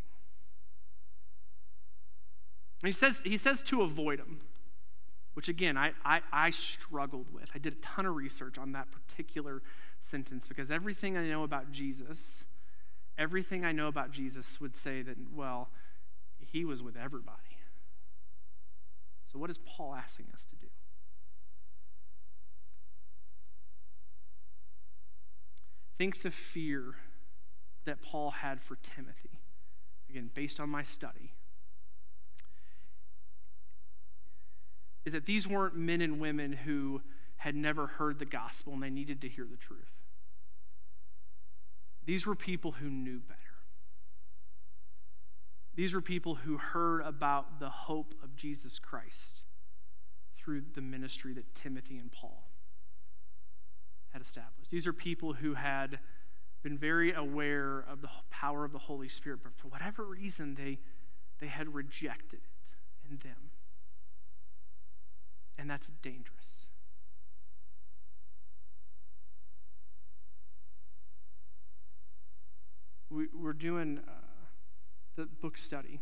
He 2.83 2.91
says, 2.91 3.21
he 3.23 3.37
says 3.37 3.61
to 3.63 3.83
avoid 3.83 4.19
them, 4.19 4.39
which 5.33 5.47
again, 5.47 5.77
I, 5.77 5.91
I, 6.03 6.21
I 6.31 6.49
struggled 6.49 7.27
with. 7.31 7.49
I 7.53 7.59
did 7.59 7.73
a 7.73 7.75
ton 7.77 8.05
of 8.05 8.15
research 8.15 8.57
on 8.57 8.71
that 8.71 8.87
particular 8.91 9.61
sentence 9.99 10.47
because 10.47 10.71
everything 10.71 11.17
I 11.17 11.27
know 11.27 11.43
about 11.43 11.71
Jesus, 11.71 12.43
everything 13.17 13.63
I 13.63 13.71
know 13.71 13.87
about 13.87 14.11
Jesus 14.11 14.59
would 14.59 14.75
say 14.75 15.01
that, 15.03 15.17
well, 15.33 15.69
he 16.39 16.65
was 16.65 16.81
with 16.81 16.97
everybody. 16.97 17.50
So, 19.31 19.39
what 19.39 19.49
is 19.49 19.57
Paul 19.57 19.95
asking 19.95 20.27
us 20.33 20.45
to 20.45 20.55
do? 20.55 20.67
Think 25.97 26.21
the 26.21 26.31
fear 26.31 26.95
that 27.85 28.01
Paul 28.01 28.31
had 28.31 28.61
for 28.61 28.77
Timothy, 28.83 29.39
again, 30.09 30.29
based 30.33 30.59
on 30.59 30.69
my 30.69 30.83
study, 30.83 31.33
is 35.05 35.13
that 35.13 35.25
these 35.25 35.47
weren't 35.47 35.75
men 35.75 36.01
and 36.01 36.19
women 36.19 36.53
who 36.53 37.01
had 37.37 37.55
never 37.55 37.87
heard 37.87 38.19
the 38.19 38.25
gospel 38.25 38.73
and 38.73 38.83
they 38.83 38.89
needed 38.89 39.21
to 39.21 39.29
hear 39.29 39.47
the 39.49 39.57
truth. 39.57 39.93
These 42.05 42.25
were 42.25 42.35
people 42.35 42.73
who 42.73 42.89
knew 42.89 43.19
better. 43.19 43.40
These 45.81 45.95
were 45.95 46.01
people 46.01 46.35
who 46.35 46.59
heard 46.59 47.01
about 47.01 47.59
the 47.59 47.71
hope 47.71 48.13
of 48.23 48.35
Jesus 48.35 48.77
Christ 48.77 49.41
through 50.37 50.61
the 50.75 50.81
ministry 50.81 51.33
that 51.33 51.55
Timothy 51.55 51.97
and 51.97 52.11
Paul 52.11 52.51
had 54.11 54.21
established. 54.21 54.69
These 54.69 54.85
are 54.85 54.93
people 54.93 55.33
who 55.33 55.55
had 55.55 55.97
been 56.61 56.77
very 56.77 57.13
aware 57.13 57.83
of 57.89 58.03
the 58.03 58.09
power 58.29 58.63
of 58.63 58.71
the 58.71 58.77
Holy 58.77 59.09
Spirit, 59.09 59.39
but 59.41 59.53
for 59.57 59.69
whatever 59.69 60.03
reason, 60.03 60.53
they, 60.53 60.77
they 61.39 61.47
had 61.47 61.73
rejected 61.73 62.41
it 62.43 63.09
in 63.09 63.17
them. 63.17 63.49
And 65.57 65.67
that's 65.67 65.89
dangerous. 66.03 66.67
We, 73.09 73.25
are 73.43 73.53
doing 73.53 74.01
uh, 74.07 74.11
the 75.15 75.25
book 75.25 75.57
study. 75.57 75.99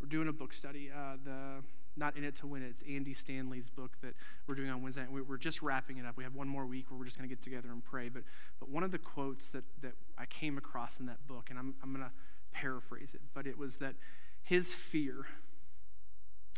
We're 0.00 0.08
doing 0.08 0.28
a 0.28 0.32
book 0.32 0.52
study. 0.52 0.90
Uh, 0.94 1.16
the 1.24 1.62
not 1.96 2.16
in 2.16 2.24
it 2.24 2.36
to 2.36 2.46
win 2.46 2.62
it. 2.62 2.66
It's 2.66 2.82
Andy 2.88 3.14
Stanley's 3.14 3.70
book 3.70 3.92
that 4.02 4.14
we're 4.46 4.54
doing 4.54 4.68
on 4.68 4.82
Wednesday. 4.82 5.06
We're 5.08 5.38
just 5.38 5.62
wrapping 5.62 5.96
it 5.96 6.04
up. 6.04 6.16
We 6.16 6.24
have 6.24 6.34
one 6.34 6.46
more 6.46 6.66
week 6.66 6.90
where 6.90 6.98
we're 6.98 7.06
just 7.06 7.16
going 7.16 7.28
to 7.28 7.34
get 7.34 7.42
together 7.42 7.70
and 7.70 7.82
pray. 7.82 8.10
But, 8.10 8.24
but 8.60 8.68
one 8.68 8.82
of 8.82 8.90
the 8.90 8.98
quotes 8.98 9.48
that, 9.48 9.64
that 9.80 9.94
I 10.18 10.26
came 10.26 10.58
across 10.58 11.00
in 11.00 11.06
that 11.06 11.26
book, 11.26 11.46
and 11.48 11.58
I'm, 11.58 11.74
I'm 11.82 11.92
going 11.94 12.04
to 12.04 12.12
paraphrase 12.52 13.12
it, 13.14 13.22
but 13.34 13.46
it 13.46 13.56
was 13.56 13.78
that 13.78 13.94
his 14.42 14.72
fear, 14.72 15.26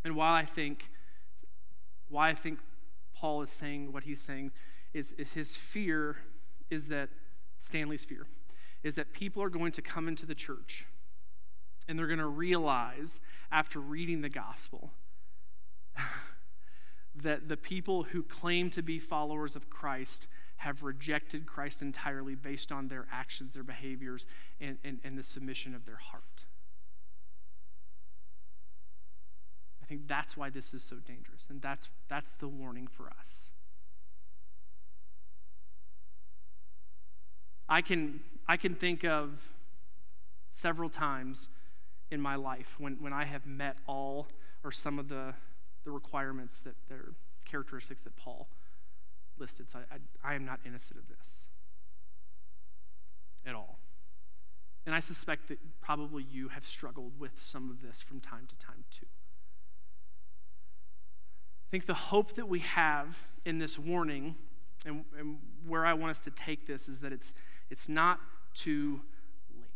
and 0.05 0.17
while 0.17 0.35
I 0.35 0.45
think, 0.45 0.91
why 2.09 2.31
I 2.31 2.35
think 2.35 2.59
Paul 3.15 3.43
is 3.43 3.51
saying 3.51 3.93
what 3.93 4.03
he's 4.03 4.21
saying, 4.21 4.51
is, 4.93 5.13
is 5.13 5.33
his 5.33 5.57
fear 5.57 6.17
is 6.71 6.87
that, 6.87 7.11
Stanley's 7.61 8.05
fear, 8.05 8.27
is 8.83 8.95
that 8.95 9.13
people 9.13 9.43
are 9.43 9.51
going 9.51 9.73
to 9.73 9.83
come 9.83 10.09
into 10.09 10.27
the 10.27 10.35
church 10.35 10.87
and 11.89 11.99
they're 11.99 12.07
going 12.07 12.19
to 12.19 12.27
realize 12.27 13.21
after 13.51 13.81
reading 13.81 14.21
the 14.21 14.29
gospel 14.29 14.91
that 17.15 17.49
the 17.49 17.57
people 17.57 18.05
who 18.05 18.23
claim 18.23 18.71
to 18.71 18.83
be 18.83 18.99
followers 18.99 19.57
of 19.57 19.71
Christ 19.71 20.27
have 20.59 20.83
rejected 20.83 21.47
Christ 21.47 21.83
entirely 21.83 22.35
based 22.35 22.73
on 22.73 22.89
their 22.89 23.07
actions, 23.11 23.55
their 23.55 23.63
behaviors, 23.63 24.27
and, 24.61 24.77
and, 24.85 24.99
and 25.05 25.17
the 25.17 25.23
submission 25.23 25.75
of 25.75 25.87
their 25.87 25.97
heart. 25.97 26.47
I 29.83 29.87
think 29.87 30.07
that's 30.07 30.37
why 30.37 30.51
this 30.51 30.75
is 30.75 30.83
so 30.83 30.97
dangerous, 30.97 31.47
and 31.49 31.63
that's, 31.63 31.89
that's 32.09 32.33
the 32.35 32.49
warning 32.49 32.89
for 32.89 33.11
us. 33.19 33.51
I 37.69 37.83
can, 37.83 38.21
I 38.47 38.57
can 38.57 38.75
think 38.75 39.05
of 39.05 39.31
several 40.53 40.89
times 40.89 41.49
in 42.11 42.21
my 42.21 42.37
life 42.37 42.77
when, 42.79 42.97
when 43.01 43.13
I 43.13 43.25
have 43.25 43.47
met 43.47 43.77
all 43.87 44.29
or 44.65 44.73
some 44.73 44.99
of 44.99 45.09
the 45.09 45.35
the 45.89 45.93
requirements 45.93 46.61
that 46.61 46.75
their 46.89 47.15
characteristics 47.47 48.03
that 48.03 48.15
Paul 48.17 48.47
listed. 49.39 49.71
So 49.71 49.79
I, 49.79 49.95
I, 49.95 50.33
I 50.33 50.35
am 50.35 50.45
not 50.45 50.61
innocent 50.67 50.99
of 50.99 51.09
this 51.09 51.49
at 53.47 53.55
all. 53.55 53.79
And 54.85 54.95
I 54.95 55.01
suspect 55.01 55.49
that 55.49 55.59
probably 55.81 56.25
you 56.25 56.49
have 56.49 56.67
struggled 56.67 57.19
with 57.19 57.33
some 57.39 57.71
of 57.71 57.81
this 57.81 58.03
from 58.03 58.21
time 58.21 58.47
to 58.49 58.57
time 58.57 58.85
too. 58.91 59.07
I 61.69 61.71
think 61.71 61.87
the 61.87 61.95
hope 61.95 62.35
that 62.37 62.49
we 62.49 62.61
have 62.61 63.17
in 63.47 63.59
this 63.59 63.79
warning 63.79 64.35
and, 64.85 65.05
and 65.19 65.39
where 65.67 65.87
I 65.87 65.95
want 65.95 66.11
us 66.11 66.21
to 66.21 66.31
take 66.31 66.67
this 66.67 66.87
is 66.87 67.01
that 67.01 67.13
it's, 67.13 67.33
it's 67.71 67.89
not 67.89 68.21
too 68.55 69.01
late. 69.55 69.69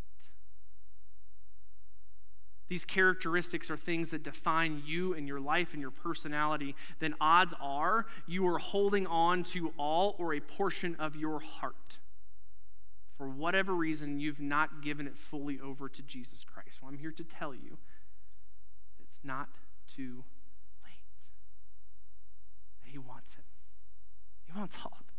these 2.68 2.84
characteristics 2.84 3.70
are 3.70 3.76
things 3.76 4.10
that 4.10 4.22
define 4.22 4.82
you 4.86 5.14
and 5.14 5.28
your 5.28 5.40
life 5.40 5.74
and 5.74 5.82
your 5.82 5.90
personality, 5.90 6.74
then 7.00 7.14
odds 7.20 7.52
are 7.60 8.06
you 8.26 8.46
are 8.46 8.58
holding 8.58 9.06
on 9.06 9.42
to 9.42 9.72
all 9.76 10.16
or 10.18 10.34
a 10.34 10.40
portion 10.40 10.96
of 10.98 11.14
your 11.14 11.38
heart. 11.40 11.98
For 13.18 13.28
whatever 13.28 13.74
reason, 13.74 14.18
you've 14.18 14.40
not 14.40 14.82
given 14.82 15.06
it 15.06 15.16
fully 15.16 15.60
over 15.60 15.88
to 15.88 16.02
Jesus 16.02 16.42
Christ. 16.42 16.80
Well, 16.82 16.90
I'm 16.90 16.98
here 16.98 17.12
to 17.12 17.22
tell 17.22 17.54
you 17.54 17.78
it's 19.00 19.20
not 19.22 19.48
too 19.86 20.24
late. 20.82 21.22
He 22.82 22.98
wants 22.98 23.34
it, 23.34 23.44
He 24.46 24.58
wants 24.58 24.76
all 24.82 24.92
of 24.98 25.06
it. 25.06 25.11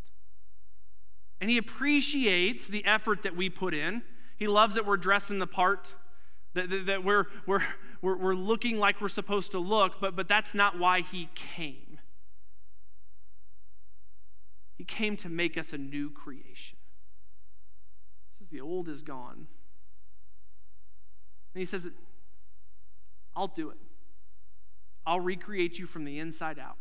And 1.43 1.49
He 1.49 1.57
appreciates 1.57 2.67
the 2.67 2.85
effort 2.85 3.23
that 3.23 3.35
we 3.35 3.49
put 3.49 3.73
in. 3.73 4.01
He 4.37 4.47
loves 4.47 4.75
that 4.75 4.85
we're 4.85 4.95
dressing 4.95 5.39
the 5.39 5.45
part 5.45 5.93
that, 6.53 6.69
that, 6.69 6.85
that 6.85 7.03
we're, 7.03 7.25
we're, 7.45 7.59
we're, 8.01 8.15
we're 8.15 8.33
looking 8.33 8.77
like 8.77 9.01
we're 9.01 9.09
supposed 9.09 9.51
to 9.51 9.59
look, 9.59 9.99
but, 9.99 10.15
but 10.15 10.29
that's 10.29 10.55
not 10.55 10.79
why 10.79 11.01
he 11.01 11.27
came. 11.35 11.99
He 14.77 14.85
came 14.85 15.17
to 15.17 15.27
make 15.27 15.57
us 15.57 15.73
a 15.73 15.77
new 15.77 16.09
creation. 16.09 16.77
He 18.29 18.37
says 18.37 18.47
the 18.47 18.61
old 18.61 18.87
is 18.87 19.01
gone. 19.01 19.47
And 21.53 21.59
he 21.59 21.65
says 21.65 21.85
I'll 23.35 23.49
do 23.49 23.69
it. 23.69 23.77
I'll 25.05 25.19
recreate 25.19 25.77
you 25.77 25.87
from 25.87 26.05
the 26.05 26.19
inside 26.19 26.57
out. 26.57 26.77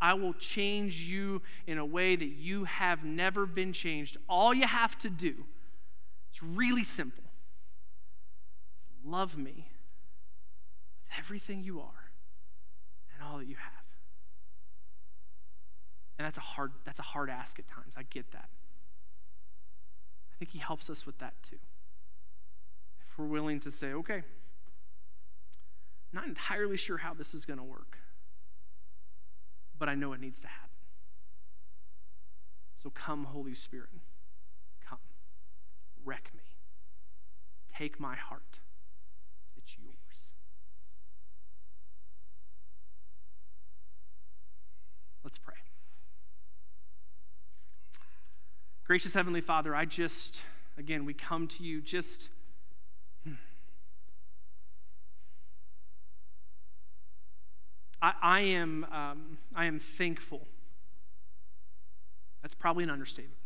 I 0.00 0.14
will 0.14 0.34
change 0.34 1.00
you 1.00 1.42
in 1.66 1.78
a 1.78 1.84
way 1.84 2.16
that 2.16 2.24
you 2.24 2.64
have 2.64 3.04
never 3.04 3.46
been 3.46 3.72
changed. 3.72 4.16
All 4.28 4.52
you 4.52 4.66
have 4.66 4.98
to 4.98 5.10
do, 5.10 5.34
it's 6.30 6.42
really 6.42 6.84
simple 6.84 7.24
Love 9.04 9.36
me 9.36 9.68
with 10.96 11.18
everything 11.18 11.62
you 11.62 11.80
are 11.80 12.10
and 13.12 13.22
all 13.22 13.38
that 13.38 13.46
you 13.46 13.56
have. 13.56 13.72
And 16.18 16.24
that's 16.24 16.38
a 16.38 16.42
hard, 16.42 16.72
that's 16.84 17.00
a 17.00 17.02
hard 17.02 17.28
ask 17.28 17.58
at 17.58 17.68
times. 17.68 17.94
I 17.96 18.04
get 18.04 18.30
that. 18.32 18.48
I 20.32 20.38
think 20.38 20.52
he 20.52 20.58
helps 20.58 20.88
us 20.88 21.04
with 21.04 21.18
that 21.18 21.34
too. 21.42 21.58
If 23.06 23.18
we're 23.18 23.26
willing 23.26 23.60
to 23.60 23.70
say, 23.70 23.92
okay, 23.92 24.22
not 26.12 26.26
entirely 26.26 26.76
sure 26.76 26.96
how 26.96 27.12
this 27.12 27.34
is 27.34 27.44
going 27.44 27.58
to 27.58 27.64
work, 27.64 27.98
but 29.78 29.88
I 29.88 29.94
know 29.94 30.12
it 30.12 30.20
needs 30.20 30.40
to 30.40 30.46
happen. 30.46 30.70
So 32.82 32.90
come, 32.90 33.24
Holy 33.24 33.54
Spirit. 33.54 33.88
Come. 34.88 34.98
Wreck 36.04 36.30
me. 36.34 36.42
Take 37.76 37.98
my 37.98 38.14
heart. 38.14 38.60
It's 39.56 39.72
yours. 39.78 39.94
Let's 45.24 45.38
pray. 45.38 45.54
Gracious 48.86 49.14
Heavenly 49.14 49.40
Father, 49.40 49.74
I 49.74 49.86
just, 49.86 50.42
again, 50.76 51.06
we 51.06 51.14
come 51.14 51.48
to 51.48 51.62
you 51.64 51.80
just. 51.80 52.28
I, 58.04 58.12
I 58.20 58.40
am, 58.40 58.84
um, 58.92 59.38
I 59.54 59.64
am 59.64 59.80
thankful. 59.80 60.42
That's 62.42 62.54
probably 62.54 62.84
an 62.84 62.90
understatement. 62.90 63.38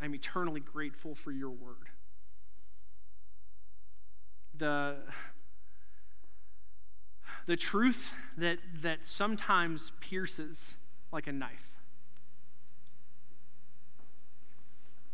I'm 0.00 0.14
eternally 0.14 0.60
grateful 0.60 1.16
for 1.16 1.32
your 1.32 1.50
word. 1.50 1.88
The, 4.56 4.98
the 7.46 7.56
truth 7.56 8.12
that, 8.38 8.58
that 8.82 9.04
sometimes 9.04 9.90
pierces 10.00 10.76
like 11.10 11.26
a 11.26 11.32
knife. 11.32 11.66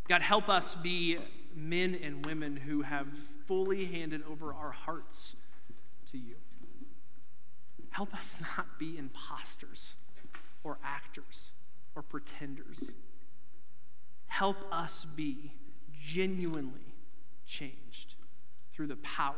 God, 0.08 0.20
help 0.20 0.50
us 0.50 0.74
be 0.74 1.16
men 1.54 1.98
and 2.02 2.26
women 2.26 2.56
who 2.56 2.82
have 2.82 3.06
fully 3.46 3.86
handed 3.86 4.22
over 4.30 4.52
our 4.52 4.72
hearts 4.72 5.36
to 6.12 6.18
you. 6.18 6.36
Help 7.90 8.14
us 8.14 8.36
not 8.56 8.78
be 8.78 8.96
imposters 8.98 9.94
or 10.64 10.78
actors 10.84 11.50
or 11.94 12.02
pretenders. 12.02 12.92
Help 14.26 14.56
us 14.70 15.06
be 15.16 15.52
genuinely 16.00 16.94
changed 17.46 18.14
through 18.72 18.86
the 18.86 18.96
power 18.96 19.34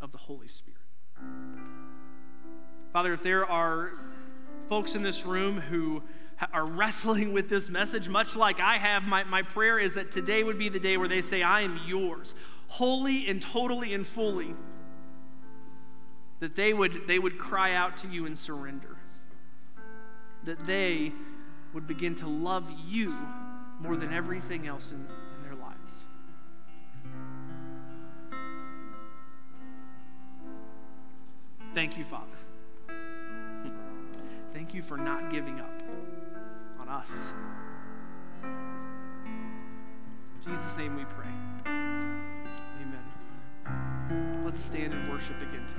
of 0.00 0.12
the 0.12 0.18
Holy 0.18 0.48
Spirit. 0.48 0.78
Father, 2.92 3.14
if 3.14 3.22
there 3.22 3.46
are 3.46 3.92
folks 4.68 4.94
in 4.94 5.02
this 5.02 5.24
room 5.24 5.60
who 5.60 6.02
are 6.52 6.66
wrestling 6.66 7.32
with 7.32 7.48
this 7.48 7.70
message, 7.70 8.08
much 8.08 8.36
like 8.36 8.60
I 8.60 8.76
have, 8.76 9.04
my, 9.04 9.24
my 9.24 9.42
prayer 9.42 9.78
is 9.78 9.94
that 9.94 10.10
today 10.10 10.42
would 10.42 10.58
be 10.58 10.68
the 10.68 10.78
day 10.78 10.96
where 10.96 11.08
they 11.08 11.22
say, 11.22 11.42
I 11.42 11.62
am 11.62 11.80
yours, 11.86 12.34
wholly 12.66 13.28
and 13.28 13.40
totally 13.40 13.94
and 13.94 14.06
fully. 14.06 14.54
That 16.42 16.54
they 16.56 16.72
would, 16.72 17.06
they 17.06 17.20
would 17.20 17.38
cry 17.38 17.74
out 17.74 17.96
to 17.98 18.08
you 18.08 18.26
and 18.26 18.36
surrender. 18.36 18.96
That 20.42 20.66
they 20.66 21.12
would 21.72 21.86
begin 21.86 22.16
to 22.16 22.26
love 22.26 22.64
you 22.88 23.16
more 23.78 23.96
than 23.96 24.12
everything 24.12 24.66
else 24.66 24.90
in, 24.90 24.96
in 24.96 25.42
their 25.44 25.54
lives. 25.54 26.04
Thank 31.76 31.96
you, 31.96 32.04
Father. 32.06 32.26
Thank 34.52 34.74
you 34.74 34.82
for 34.82 34.96
not 34.96 35.30
giving 35.30 35.60
up 35.60 35.80
on 36.80 36.88
us. 36.88 37.34
In 38.42 38.50
Jesus' 40.50 40.76
name 40.76 40.96
we 40.96 41.04
pray. 41.04 41.30
Amen. 42.80 43.04
Let's 44.44 44.60
stand 44.60 44.92
and 44.92 45.08
worship 45.08 45.36
again 45.36 45.64
together. 45.68 45.78